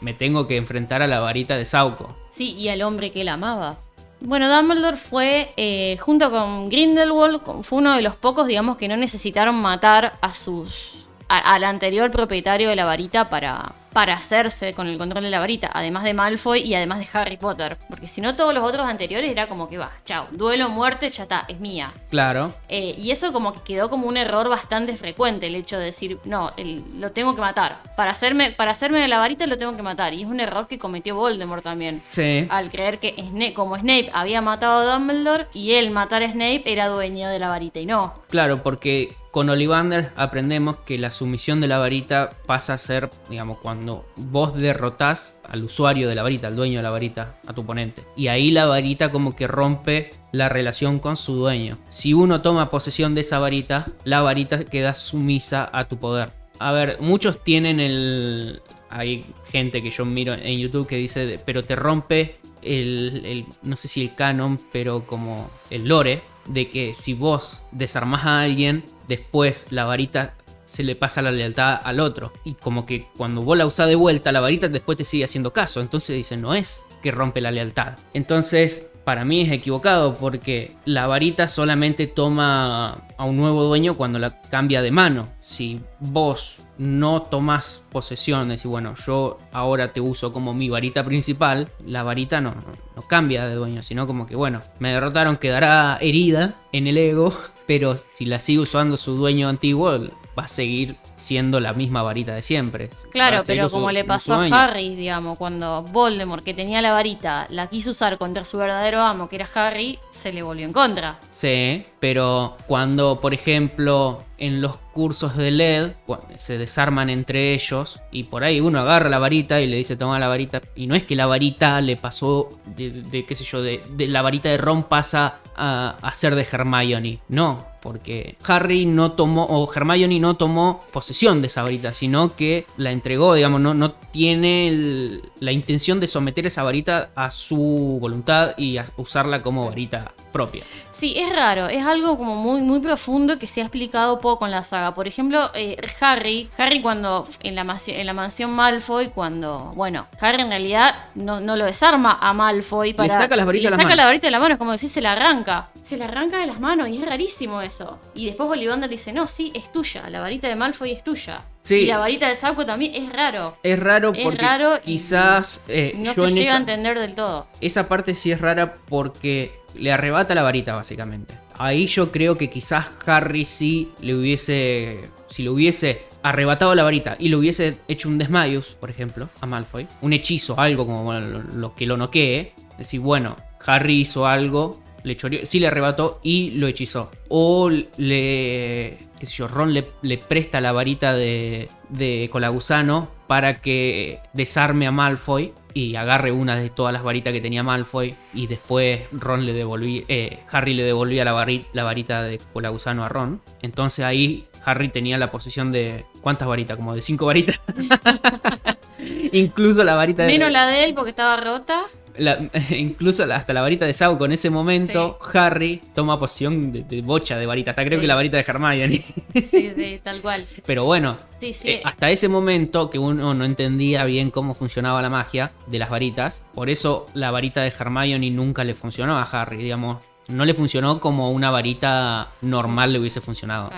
[0.01, 2.17] me, tengo que enfrentar a la varita de Sauco.
[2.31, 3.79] Sí, y al hombre que él amaba.
[4.21, 8.97] Bueno, Dumbledore fue, eh, junto con Grindelwald, fue uno de los pocos, digamos, que no
[8.97, 11.07] necesitaron matar a sus.
[11.29, 15.71] al anterior propietario de la varita para, para hacerse con el control de la varita,
[15.73, 17.79] además de Malfoy y además de Harry Potter.
[17.89, 21.23] Porque si no, todos los otros anteriores era como que va, chao, duelo, muerte, ya
[21.23, 21.95] está, es mía.
[22.11, 22.55] Claro.
[22.69, 26.19] Eh, y eso como que quedó como un error bastante frecuente, el hecho de decir,
[26.25, 26.51] no,
[26.99, 27.79] lo tengo que matar.
[27.97, 30.13] Para hacerme, para hacerme de la varita lo tengo que matar.
[30.13, 32.03] Y es un error que cometió Voldemort también.
[32.05, 32.49] Sí.
[32.51, 36.65] Al creer que Snape, como Snape había matado a Dumbledore y él matar a Snape
[36.67, 38.25] era dueño de la varita y no.
[38.29, 43.59] Claro, porque con Ollivander aprendemos que la sumisión de la varita pasa a ser, digamos,
[43.59, 43.84] cuando
[44.17, 48.03] vos derrotás al usuario de la varita, al dueño de la varita, a tu oponente.
[48.17, 51.79] Y ahí la varita como que rompe la relación con su dueño.
[51.89, 56.31] Si uno toma posesión de esa varita, la varita queda sumisa a tu poder.
[56.59, 58.63] A ver, muchos tienen el...
[58.91, 63.77] Hay gente que yo miro en YouTube que dice, pero te rompe el, el no
[63.77, 68.85] sé si el canon, pero como el lore de que si vos desarmás a alguien,
[69.09, 72.33] después la varita se le pasa la lealtad al otro.
[72.45, 75.53] Y como que cuando vos la usás de vuelta, la varita después te sigue haciendo
[75.53, 75.81] caso.
[75.81, 77.99] Entonces dice, no es que rompe la lealtad.
[78.13, 84.19] Entonces, para mí es equivocado porque la varita solamente toma a un nuevo dueño cuando
[84.19, 85.29] la cambia de mano.
[85.41, 91.69] Si vos no tomas posesión, decir, bueno, yo ahora te uso como mi varita principal,
[91.87, 92.55] la varita no,
[92.97, 97.37] no, cambia de dueño, sino como que, bueno, me derrotaron, quedará herida en el ego,
[97.67, 99.99] pero si la sigue usando su dueño antiguo,
[100.39, 102.91] va a seguir siendo la misma varita de siempre.
[103.11, 107.69] Claro, pero como le pasó a Harry, digamos, cuando Voldemort, que tenía la varita, la
[107.69, 111.19] quiso usar contra su verdadero amo, que era Harry, se le volvió en contra.
[111.31, 115.93] Sí, pero cuando, por ejemplo, en los cursos de LED
[116.37, 120.19] se desarman entre ellos y por ahí uno agarra la varita y le dice toma
[120.19, 123.83] la varita y no es que la varita le pasó de, qué sé yo, de,
[124.09, 129.45] la varita de Ron pasa a, a ser de Hermione, no, porque Harry no tomó,
[129.45, 133.93] o Hermione no tomó posesión de esa varita, sino que la entregó, digamos, no, no
[133.93, 140.15] tiene la intención de someter esa varita a su voluntad y a usarla como varita
[140.33, 140.65] propia.
[140.91, 144.53] Sí, es raro, es algo como muy, muy profundo que se ha explicado poco en
[144.53, 144.95] la saga.
[144.95, 150.41] Por ejemplo, eh, Harry, Harry cuando en la, en la mansión Malfoy, cuando, bueno, Harry
[150.41, 153.15] en realidad no, no lo desarma a Malfoy para...
[153.15, 155.01] Le saca las varitas de la la varita de la mano, es como decir, se
[155.01, 155.69] la arranca.
[155.83, 157.74] Se la arranca de las manos y es rarísimo eso.
[158.15, 161.43] Y después Ollivander dice, no, sí, es tuya, la varita de Malfoy es tuya.
[161.63, 161.77] Sí.
[161.77, 163.57] Y la varita de Sauco también es raro.
[163.63, 165.63] Es raro porque quizás...
[165.69, 167.47] Eh, no se llega a entender del todo.
[167.61, 171.39] Esa parte sí es rara porque le arrebata la varita, básicamente.
[171.57, 175.09] Ahí yo creo que quizás Harry sí le hubiese.
[175.29, 179.47] Si le hubiese arrebatado la varita y le hubiese hecho un desmayos, por ejemplo, a
[179.47, 185.47] Malfoy, un hechizo, algo como lo, que lo noquee, decir, bueno, Harry hizo algo, le
[185.47, 187.11] sí le arrebató y lo hechizó.
[187.29, 193.61] O le, qué sé yo, Ron le, le presta la varita de, de Colagusano para
[193.61, 198.47] que desarme a Malfoy y agarre una de todas las varitas que tenía Malfoy y
[198.47, 203.09] después Ron le devolví, eh, Harry le devolvía la, varita, la varita de Colagusano a
[203.09, 203.43] Ron.
[203.61, 206.77] Entonces ahí Harry tenía la posesión de ¿cuántas varitas?
[206.77, 207.61] Como de cinco varitas.
[209.33, 211.83] Incluso la varita de Menos la de él porque estaba rota.
[212.71, 217.47] incluso hasta la varita de Sauco en ese momento, Harry toma posición de, bocha de
[217.47, 217.71] varita.
[217.71, 219.05] Hasta creo que la varita de Hermione.
[219.35, 220.47] Sí, sí, tal cual.
[220.65, 225.51] Pero bueno, eh, hasta ese momento que uno no entendía bien cómo funcionaba la magia
[225.67, 230.05] de las varitas, por eso la varita de Hermione nunca le funcionó a Harry, digamos.
[230.29, 233.71] No le funcionó como una varita normal le hubiese funcionado.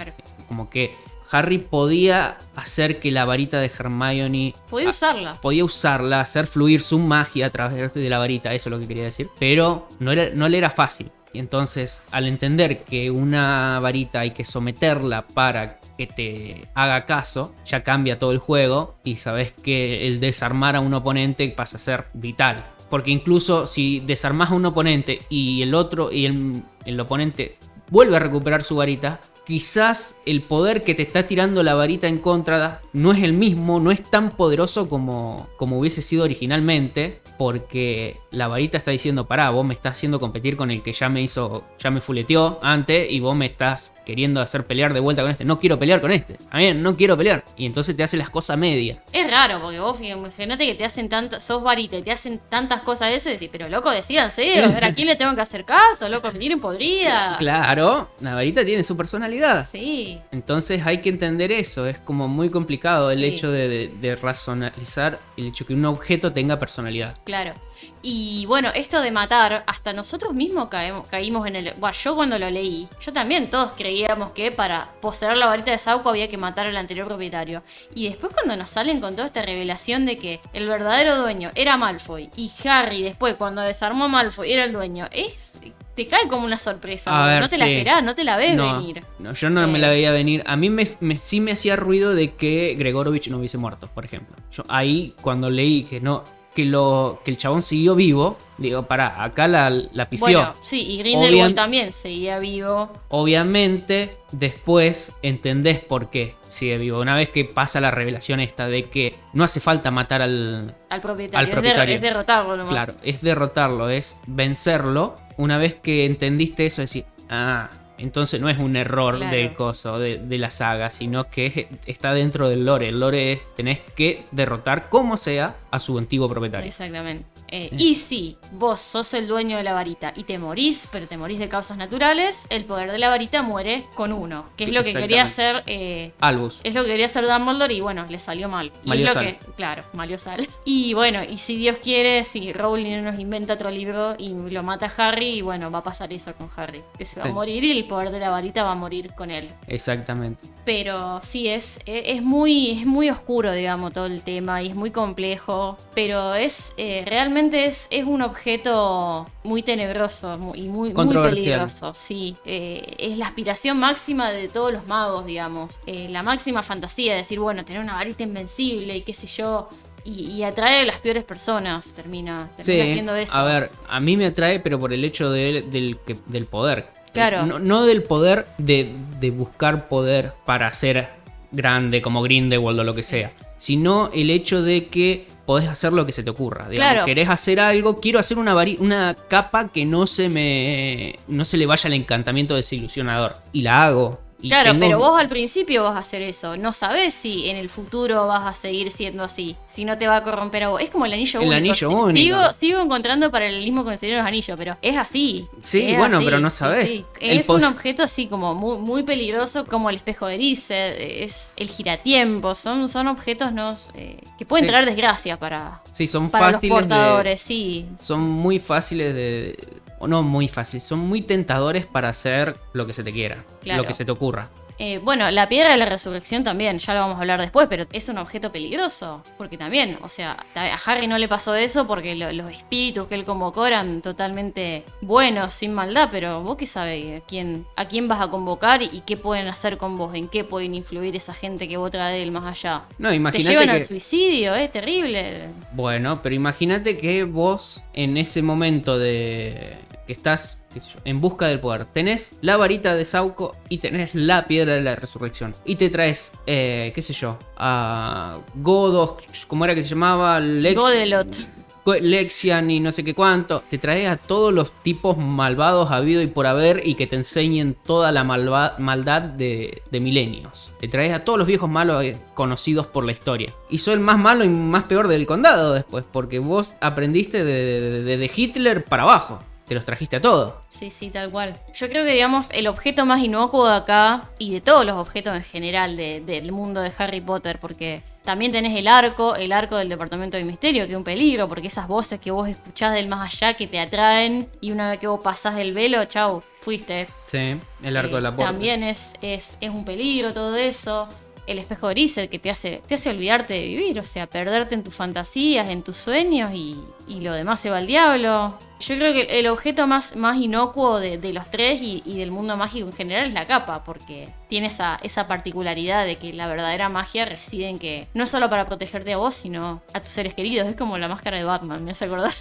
[0.46, 0.94] Como que
[1.31, 4.55] Harry podía hacer que la varita de Hermione.
[4.71, 5.41] Podía usarla.
[5.41, 8.89] Podía usarla, hacer fluir su magia a través de la varita, eso es lo que
[8.89, 9.29] quería decir.
[9.39, 11.11] Pero no, era, no le era fácil.
[11.33, 17.55] Y entonces, al entender que una varita hay que someterla para que te haga caso,
[17.67, 21.81] ya cambia todo el juego y sabes que el desarmar a un oponente pasa a
[21.81, 22.65] ser vital.
[22.89, 27.59] Porque incluso si desarmas a un oponente y el otro y el, el oponente
[27.91, 32.19] vuelve a recuperar su varita, quizás el poder que te está tirando la varita en
[32.19, 38.18] contra no es el mismo, no es tan poderoso como, como hubiese sido originalmente, porque
[38.31, 41.22] la varita está diciendo, pará, vos me estás haciendo competir con el que ya me
[41.22, 45.31] hizo, ya me fuleteó antes y vos me estás queriendo hacer pelear de vuelta con
[45.31, 45.44] este.
[45.44, 46.38] No quiero pelear con este.
[46.51, 47.44] A mí no quiero pelear.
[47.57, 48.99] Y entonces te hace las cosas medias.
[49.12, 52.83] Es raro, porque vos imagínate que te hacen tantas, sos varita y te hacen tantas
[52.83, 55.40] cosas de eso y decís, pero loco, decídanse, a ver a quién le tengo que
[55.40, 57.37] hacer caso, loco, tienen podrida.
[57.46, 59.66] Claro, la varita tiene su personalidad.
[59.70, 60.18] Sí.
[60.33, 61.87] Entonces hay que entender eso.
[61.87, 66.59] Es como muy complicado el hecho de, de racionalizar el hecho que un objeto tenga
[66.59, 67.16] personalidad.
[67.27, 67.55] Claro.
[68.03, 71.75] Y bueno, esto de matar, hasta nosotros mismos caemos, caímos en el...
[71.75, 75.79] Bueno, yo cuando lo leí, yo también todos creíamos que para poseer la varita de
[75.79, 77.65] Sauco había que matar al anterior propietario.
[77.97, 81.77] Y después cuando nos salen con toda esta revelación de que el verdadero dueño era
[81.77, 85.59] Malfoy y Harry después cuando desarmó Malfoy era el dueño, es
[85.97, 87.41] te cae como una sorpresa.
[87.41, 89.03] no te la esperás, no te la ves venir.
[89.19, 90.45] No, yo no me la veía venir.
[90.47, 94.37] A mí me, sí me hacía ruido de que Gregorovich no hubiese muerto, por ejemplo.
[94.53, 96.23] Yo ahí, cuando leí que no,
[96.57, 100.27] que, lo, que el chabón siguió vivo, digo, para, acá la, la pifió.
[100.27, 102.90] Bueno, sí, y Grindelwald también seguía vivo.
[103.11, 106.99] Obviamente, después entendés por qué sigue vivo.
[106.99, 111.00] Una vez que pasa la revelación esta de que no hace falta matar al, al
[111.02, 111.52] propietario,
[111.85, 112.73] Es, derrotarlo nomás.
[112.73, 115.17] Claro, es derrotarlo, es vencerlo.
[115.37, 117.69] Una vez que entendiste eso, decir, ah,
[117.99, 122.65] entonces no es un error del coso, de, la saga, sino que está dentro del
[122.65, 122.88] lore.
[122.88, 126.69] El lore es tenés que derrotar como sea a su antiguo propietario.
[126.69, 127.25] Exactamente.
[127.49, 127.71] Eh.
[127.79, 131.38] Y si vos sos el dueño de la varita y te morís, pero te morís
[131.38, 134.47] de causas naturales, el poder de la varita muere con uno.
[134.57, 135.63] Que es lo que quería hacer.
[135.67, 136.61] eh, Albus.
[136.65, 138.73] es lo que quería hacer Dumbledore y bueno, le salió mal.
[138.85, 139.27] Y es lo sal.
[139.27, 140.49] que, claro, malió sal.
[140.65, 144.87] Y bueno, y si Dios quiere, si Rowling nos inventa otro libro y lo mata
[144.87, 146.83] a Harry, y bueno, va a pasar eso con Harry.
[146.99, 147.31] Que se va Sí.
[147.31, 149.49] a morir y el poder de la varita va a morir con él.
[149.69, 150.47] Exactamente.
[150.65, 154.75] Pero sí, es, e, es, muy, es muy oscuro, digamos, todo el tema y es
[154.75, 155.79] muy complejo.
[155.94, 161.93] Pero es eh, realmente es, es un objeto muy tenebroso y muy, muy peligroso.
[161.95, 165.79] Sí, Eh, es la aspiración máxima de todos los magos, digamos.
[165.87, 169.69] Eh, la máxima fantasía de decir, bueno, tener una varita invencible y qué sé yo.
[170.05, 173.35] Y, y atrae a las peores personas, termina, termina Sí, haciendo eso.
[173.37, 176.87] a ver, a mí me atrae, pero por el hecho de- del, que- del poder.
[177.13, 177.45] Claro.
[177.47, 181.09] No, no del poder de, de buscar poder para ser
[181.51, 183.11] grande como Grindelwald o lo que Sí.
[183.11, 186.69] sea, sino el hecho de que podés hacer lo que se te ocurra.
[186.69, 187.07] Digamos, Claro.
[187.07, 191.67] querés hacer algo, quiero hacer una, una capa que no se me no se le
[191.67, 193.37] vaya el encantamiento desilusionador.
[193.52, 194.21] Y la hago.
[194.43, 196.59] Y Claro, tengo- pero vos al principio vas a hacer eso.
[196.59, 199.57] No sabés si en el futuro vas a seguir siendo así.
[199.67, 200.83] Si no te va a corromper a vos.
[200.83, 201.57] Es como el anillo El único.
[201.57, 202.17] anillo único.
[202.19, 205.47] Sigo, sigo encontrando paralelismo con el Señor de los Anillos, pero es así.
[205.63, 206.91] Sí, Es bueno, así, pero no sabés.
[206.91, 207.05] sí.
[207.21, 211.71] Es un objeto así como muy, muy peligroso, como el espejo de Erice, es el
[211.71, 212.55] giratiempo.
[212.55, 214.71] Son, son objetos no, Eh, que pueden Sí.
[214.71, 217.87] traer desgracia para, Sí, son para los fáciles de, portadores, sí.
[217.99, 219.57] son muy fáciles de.
[219.99, 223.83] O no muy fáciles, son muy tentadores para hacer lo que se te quiera, Claro.
[223.83, 224.49] lo que se te ocurra.
[224.79, 227.87] Eh, bueno, la piedra de la resurrección también, ya lo vamos a hablar después, pero
[227.92, 229.23] es un objeto peligroso.
[229.38, 233.15] Porque también, o sea, a Harry no le pasó eso porque lo- los espíritus que
[233.15, 238.07] él convocó eran totalmente buenos, sin maldad, pero vos qué sabés a quién, a quién
[238.07, 241.69] vas a convocar y qué pueden hacer con vos, en qué pueden influir esa gente
[241.69, 242.83] que vos traes del más allá.
[242.99, 243.71] No, Te llevan que.
[243.71, 245.49] al suicidio, es terrible.
[245.73, 251.59] Bueno, pero imagínate que vos en ese momento de que estás yo, en busca del
[251.59, 255.54] poder, tenés la varita de Sauco y tenés la piedra de la resurrección.
[255.65, 259.15] Y te traes, eh, qué sé yo, a Godos,
[259.46, 260.38] ¿cómo era que se llamaba?
[260.40, 261.37] Lex- Godelot.
[261.85, 263.63] Go- Lexian y no sé qué cuánto.
[263.71, 267.77] Te traes a todos los tipos malvados habido y por haber y que te enseñen
[267.87, 270.73] toda la maldad de, de milenios.
[270.81, 273.54] Te traes a todos los viejos malos eh, conocidos por la historia.
[273.71, 277.81] Y soy el más malo y más peor del condado después, porque vos aprendiste de,
[277.81, 279.38] de- de- de Hitler para abajo.
[279.67, 280.54] Te los trajiste a todos.
[280.69, 281.56] Sí, sí, tal cual.
[281.75, 285.35] Yo creo que, digamos, el objeto más inocuo de acá y de todos los objetos
[285.37, 289.77] en general de- del mundo de Harry Potter, porque también tenés el arco, el arco
[289.77, 293.08] del Departamento de Misterio, que es un peligro, porque esas voces que vos escuchás del
[293.08, 297.08] más allá que te atraen y una vez que vos pasás el velo, chau, fuiste.
[297.27, 298.52] Sí, el arco Eh, de la puerta.
[298.52, 301.08] También es, es, es un peligro todo eso.
[301.47, 304.75] El espejo de Grisel que te hace, te hace olvidarte de vivir, o sea, perderte
[304.75, 306.77] en tus fantasías, en tus sueños y,
[307.07, 308.59] y lo demás se va al diablo.
[308.81, 312.31] Yo creo que el objeto más, más inocuo de, de los tres y, y del
[312.31, 316.47] mundo mágico en general es la capa, porque tiene esa, esa particularidad de que la
[316.47, 320.35] verdadera magia reside en que no solo para protegerte a vos, sino a tus seres
[320.35, 320.69] queridos.
[320.69, 322.33] Es como la máscara de Batman, me hace acordar.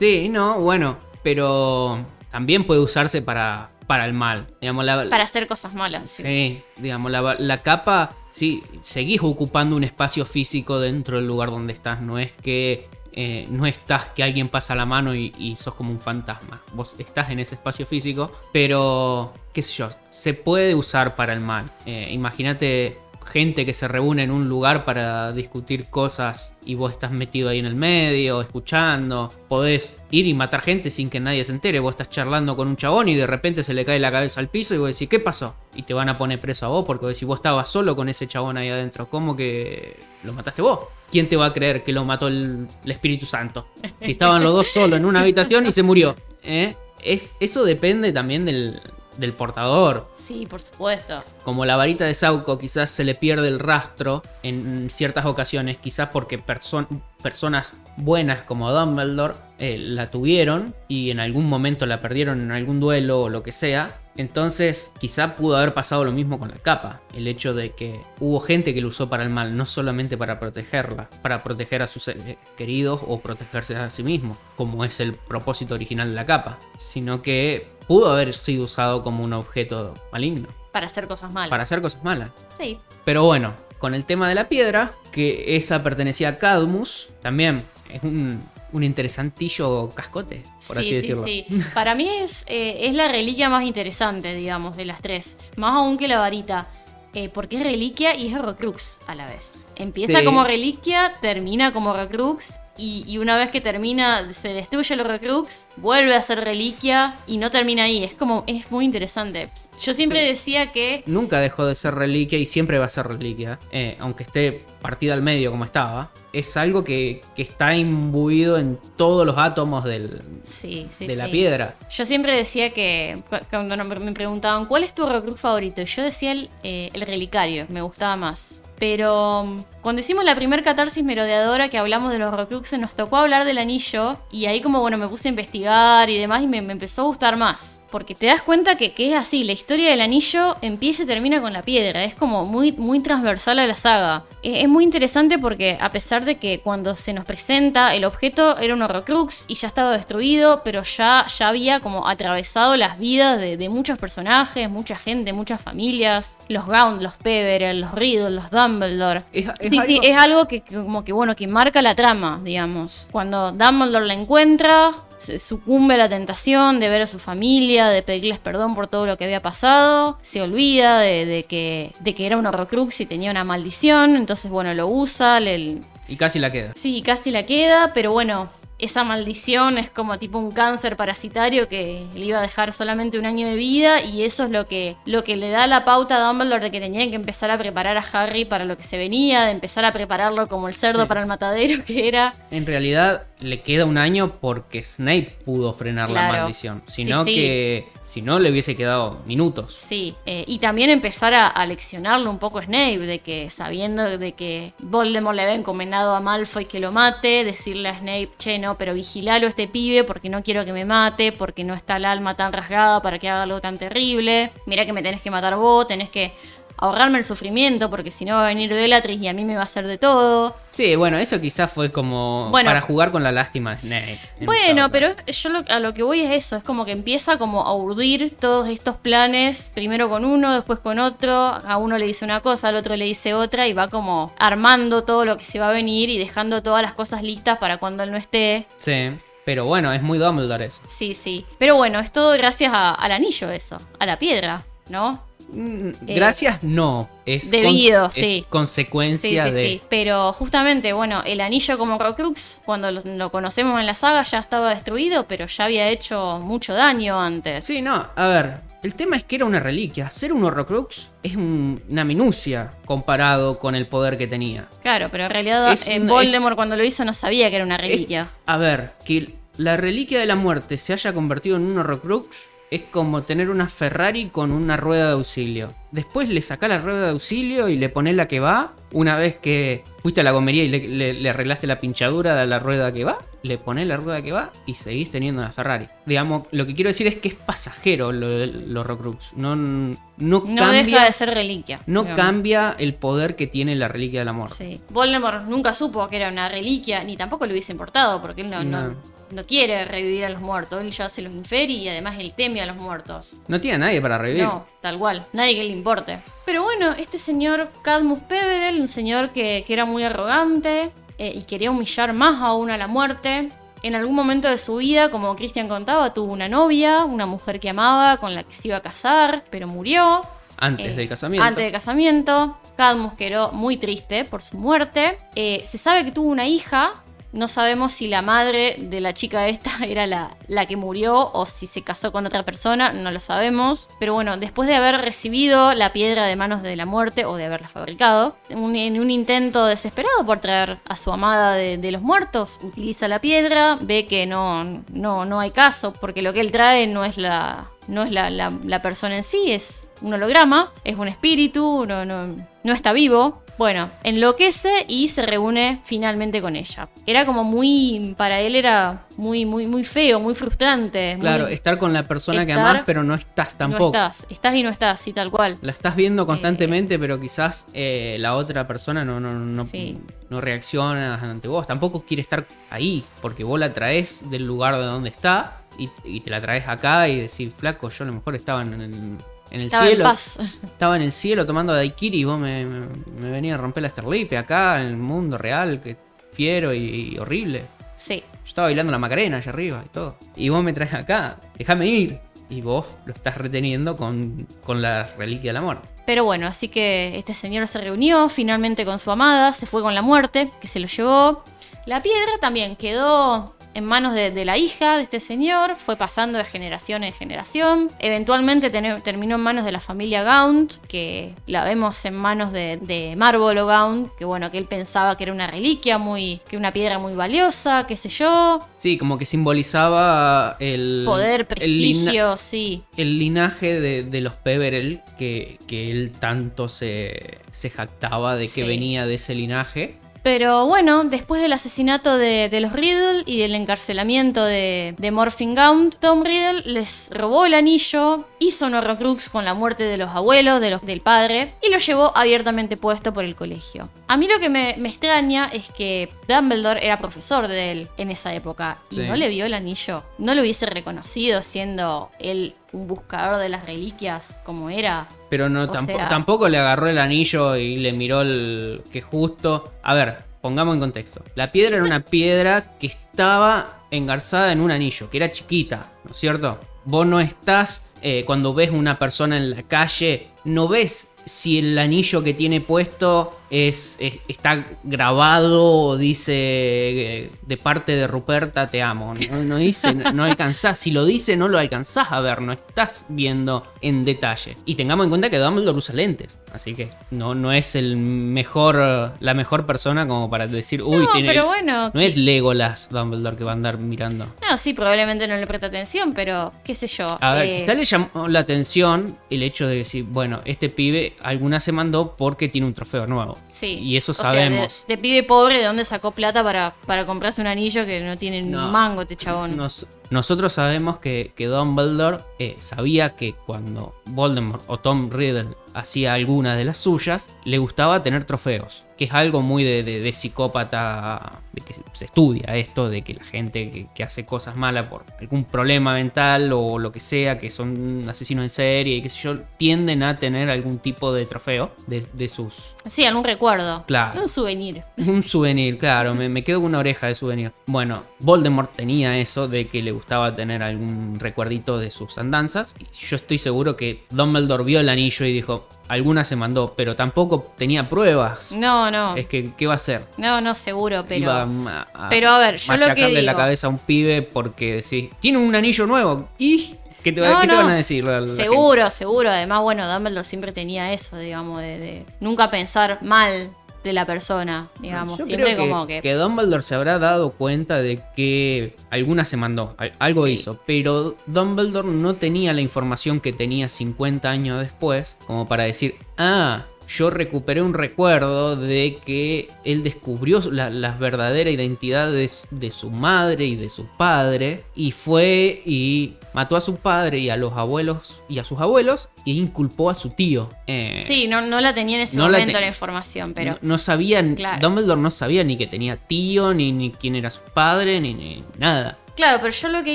[0.00, 4.46] Sí, no, bueno, pero también puede usarse para, para el mal.
[4.60, 6.10] Digamos, la, para hacer cosas malas.
[6.10, 6.22] sí.
[6.22, 11.72] Sí, digamos, la, la capa, sí, seguís ocupando un espacio físico dentro del lugar donde
[11.72, 12.00] estás.
[12.00, 15.90] No es que eh, no estás, que alguien pasa la mano y, y sos como
[15.90, 16.62] un fantasma.
[16.74, 21.40] Vos estás en ese espacio físico, pero, qué sé yo, se puede usar para el
[21.40, 21.70] mal.
[21.86, 27.10] Eh, Imagínate gente que se reúne en un lugar para discutir cosas y vos estás
[27.10, 29.32] metido ahí en el medio, escuchando.
[29.48, 31.80] Podés ir y matar gente sin que nadie se entere.
[31.80, 34.48] Vos estás charlando con un chabón y de repente se le cae la cabeza al
[34.48, 35.54] piso y vos decís, ¿qué pasó?
[35.74, 38.26] Y te van a poner preso a vos porque si vos estabas solo con ese
[38.26, 40.80] chabón ahí adentro, ¿cómo que lo mataste vos?
[41.10, 43.68] ¿Quién te va a creer que lo mató el, Espíritu Santo?
[44.00, 46.16] Si estaban los dos solos en una habitación y se murió.
[46.42, 46.74] ¿eh?
[47.02, 48.80] Es, eso depende también del,
[49.18, 50.08] del portador.
[50.16, 51.22] Sí, por supuesto.
[51.44, 56.08] Como la varita de Sauco quizás se le pierde el rastro en ciertas ocasiones, quizás
[56.10, 56.86] porque perso-
[57.22, 62.78] personas buenas como Dumbledore eh, la tuvieron y en algún momento la perdieron en algún
[62.80, 64.00] duelo o lo que sea.
[64.18, 67.00] Entonces quizá pudo haber pasado lo mismo con la capa.
[67.14, 70.40] El hecho de que hubo gente que lo usó para el mal, no solamente para
[70.40, 75.12] protegerla, para proteger a sus seres queridos o protegerse a sí mismo, como es el
[75.12, 80.48] propósito original de la capa, sino que pudo haber sido usado como un objeto maligno
[80.72, 81.50] Para hacer cosas malas.
[81.50, 82.30] para hacer cosas malas.
[82.58, 82.78] Sí.
[83.04, 87.62] Pero bueno, con el tema de la piedra, que esa pertenecía a Cadmus, también
[87.92, 91.24] es un, un interesantillo cascote, por así sí, decirlo.
[91.24, 91.60] sí, sí.
[91.74, 95.36] Para mí es, eh, es la reliquia más interesante, digamos, de las tres.
[95.56, 96.66] Más aún que la varita.
[97.14, 99.64] eh, porque es reliquia y es Horrocrux a la vez.
[99.74, 100.24] Empieza Sí.
[100.26, 102.56] como reliquia, termina como Horrocrux.
[102.78, 107.38] Y, y una vez que termina, se destruye el Horrocrux, vuelve a ser reliquia y
[107.38, 108.04] no termina ahí.
[108.04, 109.48] Es como, es muy interesante.
[109.82, 110.26] Yo siempre Sí.
[110.28, 114.22] decía que Nunca dejó de ser reliquia y siempre va a ser reliquia, eh, aunque
[114.22, 116.10] esté partida al medio como estaba.
[116.32, 121.26] Es algo que, que está imbuido en todos los átomos del- sí, sí, de la
[121.28, 121.76] piedra.
[121.90, 126.32] Yo siempre decía que cu- cuando me preguntaban cuál es tu Horrocrux favorito, yo decía
[126.32, 128.62] el, eh, el relicario, me gustaba más.
[128.78, 133.44] Pero cuando hicimos la primer catarsis merodeadora que hablamos de los Horrocruxes, nos tocó hablar
[133.44, 136.72] del anillo y ahí como bueno me puse a investigar y demás y me, me
[136.72, 137.78] empezó a gustar más.
[137.88, 141.40] Porque te das cuenta que, que es así, la historia del anillo empieza y termina
[141.40, 144.24] con la piedra, es como muy, muy transversal a la saga.
[144.42, 148.58] Es, es muy interesante porque a pesar de que cuando se nos presenta el objeto
[148.58, 153.38] era un Horrocrux y ya estaba destruido, pero ya, ya había como atravesado las vidas
[153.40, 158.50] de, de muchos personajes, mucha gente, muchas familias, los Gaunt, los Peverell, los Riddle, los
[158.50, 159.22] Dumbledore.
[159.32, 162.40] Es, es Sí, sí, es algo que, que como que bueno, que marca la trama,
[162.44, 163.08] digamos.
[163.10, 168.02] Cuando Dumbledore la encuentra, se sucumbe a la tentación de ver a su familia, de
[168.02, 172.26] pedirles perdón por todo lo que había pasado, se olvida de, de que, de que
[172.26, 176.52] era un Horrocrux y tenía una maldición, entonces bueno, lo usa, le, Y casi la
[176.52, 176.72] queda.
[176.74, 178.48] Sí, casi la queda, pero bueno,
[178.78, 183.26] esa maldición es como tipo un cáncer parasitario que le iba a dejar solamente un
[183.26, 186.26] año de vida y eso es lo que, lo que le da la pauta a
[186.28, 189.44] Dumbledore de que tenía que empezar a preparar a Harry para lo que se venía,
[189.44, 191.08] de empezar a prepararlo como el cerdo Sí.
[191.08, 192.34] para el matadero que era.
[192.50, 196.82] En realidad le queda un año porque Snape pudo frenar la maldición.
[196.86, 197.34] Si Sí, no sí.
[197.34, 197.88] que.
[198.00, 199.76] Si no, le hubiese quedado minutos.
[199.78, 204.16] Sí, eh, y también empezar a, a leccionarlo un poco a Snape, de que sabiendo
[204.16, 208.58] de que Voldemort le había encomendado a Malfoy que lo mate, decirle a Snape, che,
[208.58, 211.96] no, pero vigilalo a este pibe porque no quiero que me mate, porque no está
[211.96, 214.50] el alma tan rasgada para que haga algo tan terrible.
[214.66, 216.32] Mira que me tenés que matar vos, tenés que
[216.78, 219.62] ahorrarme el sufrimiento porque si no va a venir Bellatrix y a mí me va
[219.62, 220.54] a hacer de todo.
[220.70, 222.68] Sí, bueno, eso quizás fue como Bueno.
[222.68, 224.20] para jugar con la lástima de Snape.
[224.40, 227.38] en Bueno, pero yo lo- a lo que voy es eso, es como que empieza
[227.38, 232.06] como a urdir todos estos planes, primero con uno, después con otro, a uno le
[232.06, 235.44] dice una cosa, al otro le dice otra y va como armando todo lo que
[235.46, 238.66] se va a venir y dejando todas las cosas listas para cuando él no esté.
[238.76, 239.08] Sí,
[239.46, 240.82] pero bueno, es muy Dumbledore eso.
[240.88, 241.46] Sí, sí.
[241.58, 245.24] Pero bueno, es todo gracias a- al anillo eso, a la piedra, ¿no?
[245.54, 247.08] Eh, Gracias, no.
[247.24, 248.38] Es debido, con- sí.
[248.40, 249.66] Es consecuencia Sí, sí, de.
[249.66, 249.82] sí.
[249.88, 254.38] Pero justamente, bueno, el anillo como Horcrux, cuando lo, lo conocemos en la saga, ya
[254.38, 257.64] estaba destruido, pero ya había hecho mucho daño antes.
[257.64, 258.66] Sí, no, a ver.
[258.82, 260.10] El tema es que era una reliquia.
[260.10, 264.68] Ser un Horrocrux es un- una minucia comparado con el poder que tenía.
[264.82, 267.78] Claro, pero en realidad eh, un- Voldemort cuando lo hizo no sabía que era una
[267.78, 268.22] reliquia.
[268.22, 272.28] Es- a ver, que la reliquia de la muerte se haya convertido en un Horrocrux
[272.70, 275.72] es como tener una Ferrari con una rueda de auxilio.
[275.92, 278.74] Después le sacás la rueda de auxilio y le pones la que va.
[278.92, 282.46] Una vez que fuiste a la gomería y le, le- le arreglaste la pinchadura de
[282.46, 285.86] la rueda que va, le pones la rueda que va y seguís teniendo una Ferrari.
[286.06, 289.32] Digamos, lo que quiero decir es que es pasajero lo- los Horrocrux.
[289.36, 291.80] No, no, no cambia, deja de ser reliquia.
[291.86, 292.24] no digamos.
[292.24, 294.56] cambia el poder que tiene la reliquia de la muerte.
[294.56, 294.80] Sí.
[294.90, 298.62] Voldemort nunca supo que era una reliquia, ni tampoco le hubiese importado, porque él no,
[298.64, 298.82] no.
[298.88, 299.15] No.
[299.30, 300.80] No quiere revivir a los muertos.
[300.80, 303.34] Él ya se los inferi y además él teme a los muertos.
[303.48, 304.44] No tiene a nadie para revivir.
[304.44, 305.26] No, tal cual.
[305.32, 306.18] Nadie que le importe.
[306.44, 311.42] Pero bueno, este señor Cadmus Peverell, un señor que, que era muy arrogante eh, y
[311.42, 313.50] quería humillar más aún a la muerte.
[313.82, 317.68] En algún momento de su vida, como Christian contaba, tuvo una novia, una mujer que
[317.70, 320.22] amaba, con la que se iba a casar, pero murió.
[320.58, 321.46] Antes Eh, del casamiento.
[321.46, 322.58] Antes del casamiento.
[322.76, 325.18] Cadmus quedó muy triste por su muerte.
[325.34, 326.92] Eh, se sabe que tuvo una hija.
[327.32, 331.44] No sabemos si la madre de la chica esta era la, la que murió o
[331.46, 333.88] si se casó con otra persona, no lo sabemos.
[334.00, 337.44] Pero bueno, después de haber recibido la piedra de manos de la muerte o de
[337.46, 342.58] haberla fabricado, en un intento desesperado por traer a su amada de, de los muertos,
[342.62, 346.86] utiliza la piedra, ve que no, no, no hay caso, porque lo que él trae
[346.86, 350.96] no es la, no es la, la- la persona en sí, es un holograma, es
[350.96, 353.42] un espíritu, no, no, no está vivo.
[353.58, 356.88] Bueno, enloquece y se reúne finalmente con ella.
[357.06, 361.12] Era como muy, para él era muy, muy, muy feo, muy frustrante.
[361.14, 363.86] muy- Claro, estar con la persona que amás, pero no estás no tampoco.
[363.96, 365.56] estás, estás y no estás, sí, tal cual.
[365.62, 369.98] La estás viendo constantemente, pero quizás eh, la otra persona no, no, no, Sí.
[370.28, 371.66] no reacciona ante vos.
[371.66, 376.20] Tampoco quiere estar ahí, porque vos la traes del lugar de donde está y, y
[376.20, 379.16] te la traes acá y decís, flaco, yo a lo mejor estaba en el,
[379.50, 380.04] en el Estaba en cielo.
[380.04, 380.38] paz.
[380.64, 382.86] Estaba en el cielo tomando daiquiri y vos me, me,
[383.20, 385.96] me venís a romper la esterlipe acá en el mundo real, que
[386.32, 387.64] fiero y, y horrible.
[387.96, 390.16] Sí, Yo estaba bailando la Macarena allá arriba y todo.
[390.36, 392.20] Y vos me traes acá, déjame ir.
[392.48, 395.82] Y vos lo estás reteniendo con, con la reliquia del amor.
[396.06, 399.96] Pero bueno, así que este señor se reunió finalmente con su amada, se fue con
[399.96, 401.42] la muerte, que se lo llevó.
[401.86, 406.38] La piedra también quedó en manos de, de la hija de este señor, fue pasando
[406.38, 407.90] de generación en generación.
[407.98, 413.14] Eventualmente terminó en manos de la familia Gaunt, que la vemos en manos de, de
[413.16, 416.98] Marvolo Gaunt, que bueno, que él pensaba que era una reliquia, muy, que una piedra
[416.98, 418.60] muy valiosa, qué sé yo.
[418.78, 422.82] Sí, como que simbolizaba el Poder, el sí.
[422.96, 428.62] el linaje de, de los Peverell que, que él tanto se, se jactaba de que
[428.62, 428.62] Sí.
[428.62, 429.98] venía de ese linaje.
[430.26, 435.54] Pero bueno, después del asesinato de, de los Riddle y del encarcelamiento de, de Morphin
[435.54, 440.10] Gaunt, Tom Riddle les robó el anillo, hizo un horrocrux con la muerte de los
[440.10, 443.88] abuelos, de los, del padre, y lo llevó abiertamente puesto por el colegio.
[444.08, 448.10] A mí lo que me, me extraña es que Dumbledore era profesor de él en
[448.10, 449.02] esa época y Sí.
[449.02, 453.64] no le vio el anillo, no lo hubiese reconocido siendo él un buscador de las
[453.66, 455.08] reliquias como era.
[455.30, 459.72] Pero no, sea- tampoco le agarró el anillo y le miró el que justo.
[459.82, 461.22] A ver, pongamos en contexto.
[461.34, 466.10] La piedra era una piedra que estaba engarzada en un anillo, que era chiquita, ¿no
[466.10, 466.58] es cierto?
[466.84, 471.76] Vos no estás, eh, cuando ves una persona en la calle, no ves si el
[471.78, 478.66] anillo que tiene puesto es, es- está grabado o dice eh, de parte de Ruperta
[478.68, 479.12] te amo.
[479.30, 480.78] No, no dice, no, no alcanzás.
[480.78, 484.56] Si lo dice, no lo alcanzás a ver, no estás viendo en detalle.
[484.64, 489.12] Y tengamos en cuenta que Dumbledore usa lentes, así que no, no es el mejor,
[489.20, 491.28] la mejor persona como para decir, uy, no, tiene.
[491.28, 494.26] pero bueno, no es Legolas Dumbledore que va a andar mirando.
[494.48, 497.06] No, sí, probablemente no le presta atención, pero qué sé yo.
[497.20, 501.14] A ver, eh, quizá le llamó la atención el hecho de decir, bueno, este pibe
[501.22, 503.36] alguna se mandó porque tiene un trofeo nuevo.
[503.50, 503.78] sí.
[503.80, 504.84] Y eso O sea, sabemos.
[504.86, 508.16] de, de pibe pobre, ¿de dónde sacó plata para, para comprarse un anillo que no
[508.16, 508.66] tiene No.
[508.66, 509.56] un mango este chabón?
[509.56, 516.14] Nos- nosotros sabemos que, que Dumbledore eh, sabía que cuando Voldemort o Tom Riddle hacía
[516.14, 518.84] alguna de las suyas, le gustaba tener trofeos.
[518.96, 523.88] Que es algo muy de, psicópata, de que se estudia esto, de que la gente
[523.94, 528.44] que, hace cosas malas por algún problema mental o lo que sea, que son asesinos
[528.44, 532.75] en serie y qué sé yo, tienden a tener algún tipo de trofeo de sus...
[532.88, 533.84] Sí, algún recuerdo.
[533.86, 534.20] Claro.
[534.20, 534.82] Un souvenir.
[534.98, 537.52] Un souvenir, claro, me, me quedo con una oreja de souvenir.
[537.66, 542.74] Bueno, Voldemort tenía eso de que le gustaba tener algún recuerdito de sus andanzas.
[542.98, 547.52] Yo estoy seguro que Dumbledore vio el anillo y dijo, alguna se mandó, pero tampoco
[547.56, 548.52] tenía pruebas.
[548.52, 549.16] No, no.
[549.16, 550.06] Es que, ¿qué va a hacer?
[550.16, 551.22] No, no, seguro, pero.
[551.22, 553.78] Iba a, a pero a ver, yo lo que machacarle la digo- cabeza a un
[553.78, 556.28] pibe porque decís, tiene un anillo nuevo.
[556.38, 556.74] ¿Y
[557.06, 557.58] qué te, No, qué te no.
[557.62, 558.04] van a decir?
[558.04, 558.42] la- la gente?
[558.42, 559.30] Seguro, seguro.
[559.30, 563.50] Además, bueno, Dumbledore siempre tenía eso, digamos, de, de nunca pensar mal
[563.84, 565.16] de la persona, digamos.
[565.18, 566.00] Yo siempre creo que, como que.
[566.02, 570.32] que Dumbledore se habrá dado cuenta de que alguna se mandó, al- algo Sí.
[570.32, 575.94] hizo, pero Dumbledore no tenía la información que tenía 50 años después, como para decir,
[576.18, 582.28] ah, yo recuperé un recuerdo de que él descubrió la, la verdadera identidad de,
[582.70, 587.36] su madre y de su padre, y fue y mató a su padre y a
[587.36, 590.50] los abuelos y a sus abuelos, e inculpó a su tío.
[590.66, 593.52] Eh, Sí, no, no la tenía en ese no la momento te- la información, pero.
[593.52, 594.60] no, no sabían, Claro.
[594.60, 598.44] Dumbledore no sabía ni que tenía tío, ni, ni quién era su padre, ni, ni
[598.58, 598.98] nada.
[599.16, 599.94] Claro, pero yo lo que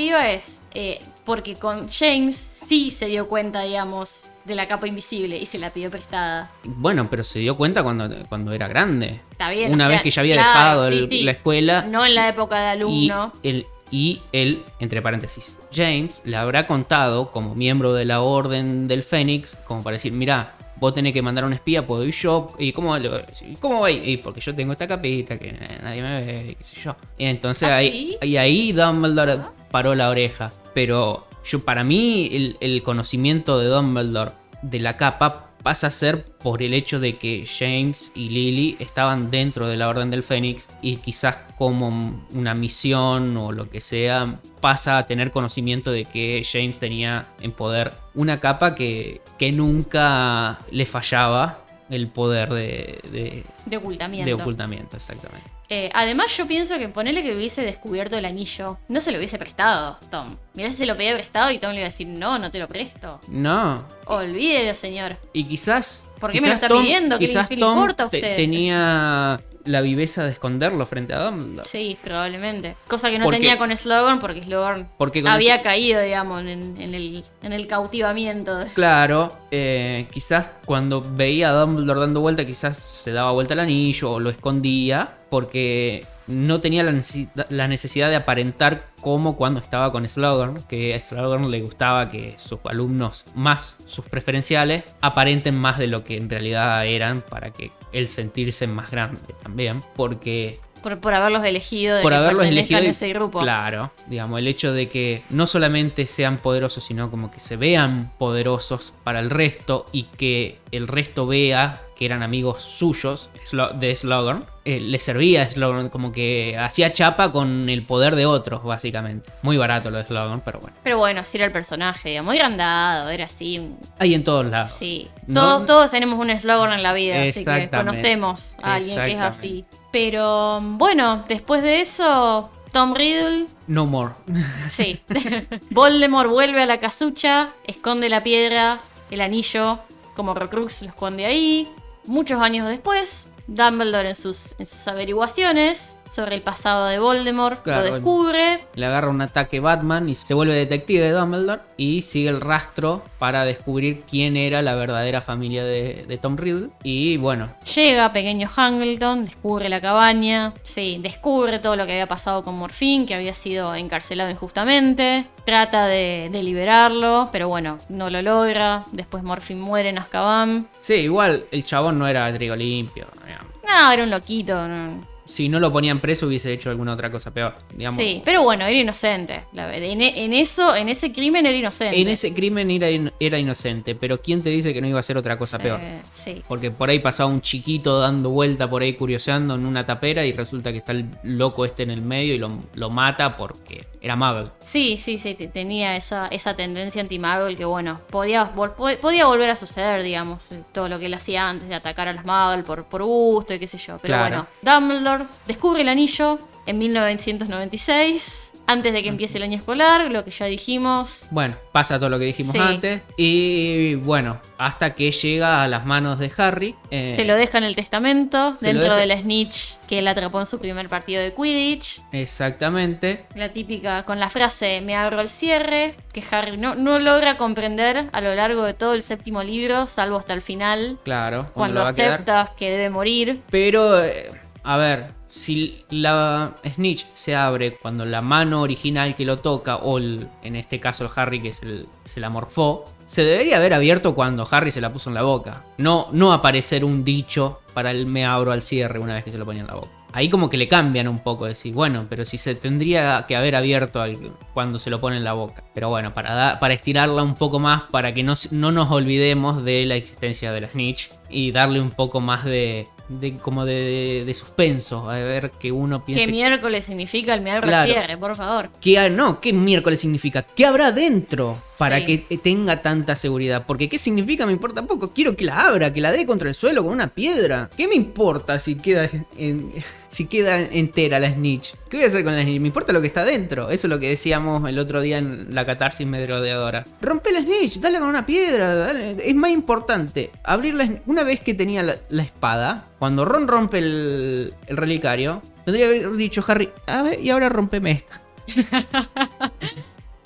[0.00, 2.36] iba es, eh, porque con James
[2.66, 6.50] sí se dio cuenta, digamos, de la capa invisible y se la pidió prestada.
[6.64, 9.20] Bueno, pero se dio cuenta cuando, cuando era grande.
[9.30, 9.72] Está bien.
[9.72, 10.50] Una o vez que ya había claro,
[10.82, 11.22] dejado sí, el- sí.
[11.22, 11.82] la escuela.
[11.88, 13.32] No en la época de y alumno.
[13.42, 19.02] él, y él, entre paréntesis, James le habrá contado como miembro de la Orden del
[19.02, 22.48] Fénix, como para decir, mira, vos tenés que mandar un espía, puedo ir yo.
[22.58, 23.26] ¿Y cómo, le voy a?
[23.46, 23.90] ¿Y cómo a
[24.22, 26.96] porque yo tengo esta capita que nadie me ve, qué sé yo.
[27.18, 28.26] Y entonces ¿Ah, ahí, sí?
[28.26, 29.38] y ahí Dumbledore
[29.70, 30.50] paró la oreja.
[30.74, 34.32] Pero yo, para mí, el, el conocimiento de Dumbledore
[34.62, 39.30] de la capa pasa a ser por el hecho de que James y Lily estaban
[39.30, 44.40] dentro de la Orden del Fénix y quizás como una misión o lo que sea
[44.60, 50.60] pasa a tener conocimiento de que James tenía en poder una capa que, que nunca
[50.70, 54.26] le fallaba el poder de, de, De ocultamiento.
[54.26, 55.50] de ocultamiento, exactamente.
[55.74, 59.38] Eh, además, yo pienso que ponerle que hubiese descubierto el anillo, no se lo hubiese
[59.38, 60.36] prestado, Tom.
[60.52, 62.58] Mirá si se lo pedía prestado y Tom le iba a decir, no, no te
[62.58, 63.22] lo presto.
[63.28, 65.16] No, Olvídelo, señor.
[65.32, 66.04] y quizás...
[66.22, 67.18] ¿Por qué me lo quizás está pidiendo?
[67.18, 68.36] ¿Qué quizás qué le importa a te- usted?
[68.36, 71.68] tenía la viveza de esconderlo frente a Dumbledore.
[71.68, 72.74] Sí, probablemente.
[72.88, 76.80] Cosa que no Porque- tenía con Slogan porque Slogan Porque había ese- caído, digamos, en,
[76.80, 78.58] en el, en el cautivamiento.
[78.74, 84.10] Claro, eh, quizás cuando veía a Dumbledore dando vuelta, quizás se daba vuelta el anillo
[84.12, 89.92] o lo escondía, porque no tenía la, necesi- la necesidad de aparentar como cuando estaba
[89.92, 95.78] con Slughorn, que a Slughorn le gustaba que sus alumnos, más sus preferenciales, aparenten más
[95.78, 100.98] de lo que en realidad eran para que él sentirse más grande también, porque Por,
[101.00, 102.82] por haberlos elegido, de por que haberlos elegido.
[102.82, 103.40] y- ese grupo.
[103.40, 108.12] Claro, digamos, el hecho de que no solamente sean poderosos, sino como que se vean
[108.18, 113.30] poderosos para el resto y que el resto vea que eran amigos suyos
[113.78, 114.44] de Slogan.
[114.64, 119.28] eh, le servía a Slogan, como que hacía chapa con el poder de otros, básicamente.
[119.42, 120.76] Muy barato lo de Slogan, pero bueno.
[120.84, 123.72] Pero bueno, sí era el personaje, digamos, muy grandado, era así.
[123.98, 124.70] Hay en todos lados.
[124.70, 125.08] Sí.
[125.26, 129.12] No- Todos, todos tenemos un eslogan en la vida, así que conocemos a alguien que
[129.12, 129.64] es así.
[129.92, 134.14] Pero bueno, después de eso, Tom Riddle, No more.
[134.68, 135.00] sí.
[135.70, 138.80] Voldemort vuelve a la casucha, esconde la piedra,
[139.10, 139.78] el anillo,
[140.16, 141.68] como Horcrux lo esconde ahí.
[142.04, 147.86] Muchos años después, Dumbledore en sus, en sus averiguaciones sobre el pasado de Voldemort Claro.
[147.88, 148.60] lo descubre.
[148.74, 153.02] Le agarra un ataque Batman y se vuelve detective de Dumbledore y sigue el rastro
[153.18, 156.68] para descubrir quién era la verdadera familia de, de Tom Riddle.
[156.82, 162.42] Y bueno, Llega pequeño Hangleton, descubre la cabaña, sí, descubre todo lo que había pasado
[162.42, 168.20] con Morfín, que había sido encarcelado injustamente, trata de, de liberarlo, pero bueno, no lo
[168.22, 170.68] logra, después Morfín muere en Azkaban.
[170.78, 173.06] sí, igual el chabón no era trigo limpio.
[173.26, 173.46] digamos.
[173.66, 175.11] No, era un loquito, no.
[175.24, 177.54] Si no lo ponían preso hubiese hecho alguna otra cosa peor.
[177.74, 177.96] Digamos.
[178.00, 179.44] Sí, pero bueno, era inocente.
[179.52, 182.00] La verdad, en, en eso, en ese crimen era inocente.
[182.00, 185.02] En ese crimen era, in- era inocente, pero ¿quién te dice que no iba a
[185.02, 185.80] ser otra cosa Sí, peor?
[186.12, 186.42] Sí.
[186.48, 190.32] Porque por ahí pasaba un chiquito dando vuelta por ahí curioseando en una tapera y
[190.32, 194.16] resulta que está el loco este en el medio y lo, lo mata porque era
[194.16, 194.50] Muggle.
[194.60, 199.48] Sí, sí, sí, te- tenía esa, esa tendencia anti-Muggle que, bueno, podía, vol- podía volver
[199.50, 202.64] a suceder, digamos, eh, todo lo que él hacía antes de atacar a los Muggle
[202.64, 203.98] por, por gusto y qué sé yo.
[204.02, 204.46] Pero Claro.
[204.62, 210.24] bueno, Dumbledore descubre el anillo en 1996, antes de que empiece el año escolar, lo
[210.24, 211.24] que ya dijimos.
[211.30, 212.58] Bueno, pasa todo lo que dijimos Sí.
[212.58, 213.02] antes.
[213.16, 216.74] Y bueno, hasta que llega a las manos de Harry.
[216.90, 220.40] eh, Se lo deja en el testamento, dentro deja- de la snitch que él atrapó
[220.40, 222.00] en su primer partido de Quidditch.
[222.12, 223.24] Exactamente.
[223.34, 228.08] La típica con la frase me abro el cierre, que Harry no, no logra comprender
[228.12, 231.50] a lo largo de todo el séptimo libro, salvo hasta el final, Claro.
[231.52, 232.12] cuando cuando lo va a quedar.
[232.14, 233.40] acepta que debe morir.
[233.50, 234.28] Pero, eh,
[234.64, 239.98] a ver, si la snitch se abre cuando la mano original que lo toca, o
[239.98, 244.70] en este caso el Harry que se, la morfó, se debería haber abierto cuando Harry
[244.70, 245.64] se la puso en la boca.
[245.78, 249.38] No, no aparecer un dicho para el me abro al cierre una vez que se
[249.38, 249.88] lo ponía en la boca.
[250.14, 253.56] Ahí como que le cambian un poco, decir, bueno, pero si se tendría que haber
[253.56, 254.04] abierto
[254.52, 255.64] cuando se lo pone en la boca.
[255.72, 259.64] Pero bueno, para, da- para estirarla un poco más, para que no, no nos olvidemos
[259.64, 262.88] de la existencia de la snitch y darle un poco más de,
[263.20, 266.26] de como de, de- de suspenso, a ver que uno piense...
[266.26, 267.86] ¿Qué miércoles significa el Claro.
[267.86, 268.70] el cierre, por favor?
[268.80, 270.42] ¿Qué ha- no, ¿qué miércoles significa?
[270.42, 272.18] ¿Qué habrá dentro para Sí.
[272.28, 273.64] que tenga tanta seguridad?
[273.66, 274.46] Porque ¿qué significa?
[274.46, 275.10] Me importa poco.
[275.12, 277.70] Quiero que la abra, que la dé contra el suelo con una piedra.
[277.76, 279.72] ¿Qué me importa si queda, en-
[280.12, 281.74] si queda entera la snitch?
[281.88, 282.60] ¿Qué voy a hacer con la snitch?
[282.60, 283.70] Me importa lo que está dentro.
[283.70, 286.84] Eso es lo que decíamos el otro día en la catarsis merodeadora.
[287.00, 288.92] Rompe la snitch, dale con una piedra.
[288.92, 291.00] Es más importante abrir la.
[291.06, 296.44] Una vez que tenía la, espada, cuando Ron rompe el, el relicario, tendría haber dicho
[296.46, 298.20] Harry, a ver, y ahora rompeme esta.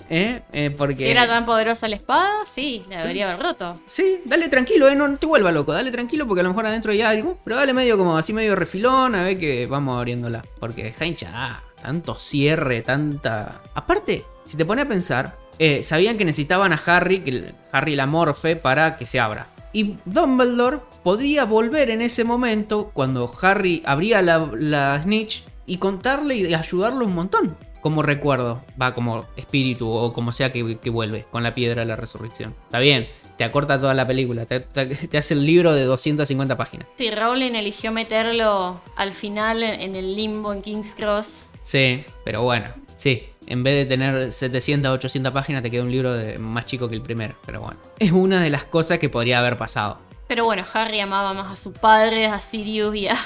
[0.09, 0.43] ¿Eh?
[0.53, 0.97] Eh, porque...
[0.97, 3.81] Si era tan poderosa la espada, sí, la debería haber roto.
[3.91, 6.93] Sí, dale tranquilo, eh, no te vuelva loco, dale tranquilo porque a lo mejor adentro
[6.93, 10.45] hay algo, pero dale medio como así medio refilón, a ver que vamos abriéndola.
[10.61, 13.63] Porque deja hinchada, tanto cierre, tanta...
[13.75, 18.07] Aparte, si te pones a pensar, eh, sabían que necesitaban a Harry, que Harry la
[18.07, 19.49] morfe para que se abra.
[19.73, 26.37] Y Dumbledore podría volver en ese momento, cuando Harry abría la, la snitch, y contarle
[26.37, 27.57] y ayudarlo un montón.
[27.87, 31.87] Como recuerdo, va como espíritu o como sea que, que vuelve con la piedra de
[31.87, 32.53] la resurrección.
[32.65, 33.07] Está bien,
[33.39, 36.89] te acorta toda la película, te, te- te hace el libro de 250 páginas.
[36.97, 41.47] Sí, Rowling eligió meterlo al final en, el limbo en King's Cross.
[41.63, 42.67] Sí, pero bueno,
[42.97, 43.23] sí.
[43.47, 46.97] En vez de tener 700, 800 páginas, te queda un libro de, más chico que
[46.97, 47.37] el primero.
[47.47, 50.01] Pero bueno, es una de las cosas que podría haber pasado.
[50.29, 53.17] Pero bueno, Harry amaba más a su padre, a Sirius y a,